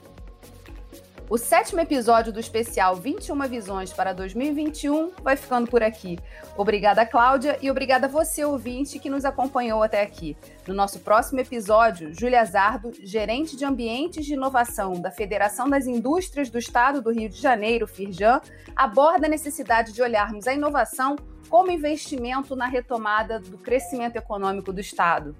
O 1.31 1.39
sétimo 1.39 1.81
episódio 1.81 2.31
do 2.31 2.39
especial 2.39 2.97
21 2.97 3.49
Visões 3.49 3.91
para 3.91 4.13
2021 4.13 5.11
vai 5.23 5.37
ficando 5.37 5.71
por 5.71 5.83
aqui. 5.83 6.19
Obrigada, 6.55 7.07
Cláudia, 7.07 7.59
e 7.63 7.71
obrigada 7.71 8.07
a 8.07 8.11
você, 8.11 8.45
ouvinte, 8.45 8.99
que 8.99 9.09
nos 9.09 9.25
acompanhou 9.25 9.83
até 9.83 10.03
aqui. 10.03 10.37
No 10.69 10.75
nosso 10.75 11.01
próximo 11.01 11.41
episódio, 11.41 12.13
Júlia 12.13 12.45
Zardo, 12.45 12.93
gerente 13.03 13.57
de 13.57 13.65
ambientes 13.65 14.27
de 14.27 14.35
inovação 14.35 15.01
da 15.01 15.11
Federação 15.11 15.67
das 15.67 15.87
Indústrias 15.87 16.51
do 16.51 16.59
Estado 16.59 17.01
do 17.01 17.11
Rio 17.11 17.31
de 17.31 17.41
Janeiro, 17.41 17.87
Firjan, 17.87 18.43
aborda 18.77 19.27
a 19.27 19.31
necessidade 19.31 19.95
de 19.95 20.03
olharmos 20.03 20.47
a 20.47 20.53
inovação 20.53 21.17
como 21.49 21.71
investimento 21.71 22.55
na 22.55 22.67
retomada 22.67 23.41
do 23.41 23.57
crescimento 23.57 24.17
econômico 24.17 24.75
do 24.75 24.81
Estado. 24.81 25.35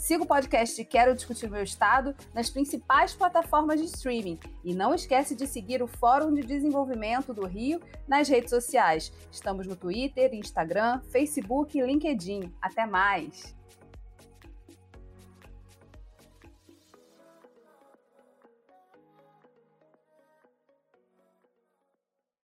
Siga 0.00 0.24
o 0.24 0.26
podcast 0.26 0.82
Quero 0.86 1.14
Discutir 1.14 1.50
Meu 1.50 1.62
Estado 1.62 2.16
nas 2.32 2.48
principais 2.48 3.12
plataformas 3.12 3.78
de 3.78 3.84
streaming. 3.84 4.38
E 4.64 4.74
não 4.74 4.94
esquece 4.94 5.36
de 5.36 5.46
seguir 5.46 5.82
o 5.82 5.86
Fórum 5.86 6.32
de 6.32 6.40
Desenvolvimento 6.40 7.34
do 7.34 7.46
Rio 7.46 7.78
nas 8.08 8.26
redes 8.26 8.48
sociais. 8.48 9.12
Estamos 9.30 9.66
no 9.66 9.76
Twitter, 9.76 10.32
Instagram, 10.32 11.02
Facebook 11.12 11.78
e 11.78 11.82
LinkedIn. 11.82 12.50
Até 12.62 12.86
mais! 12.86 13.54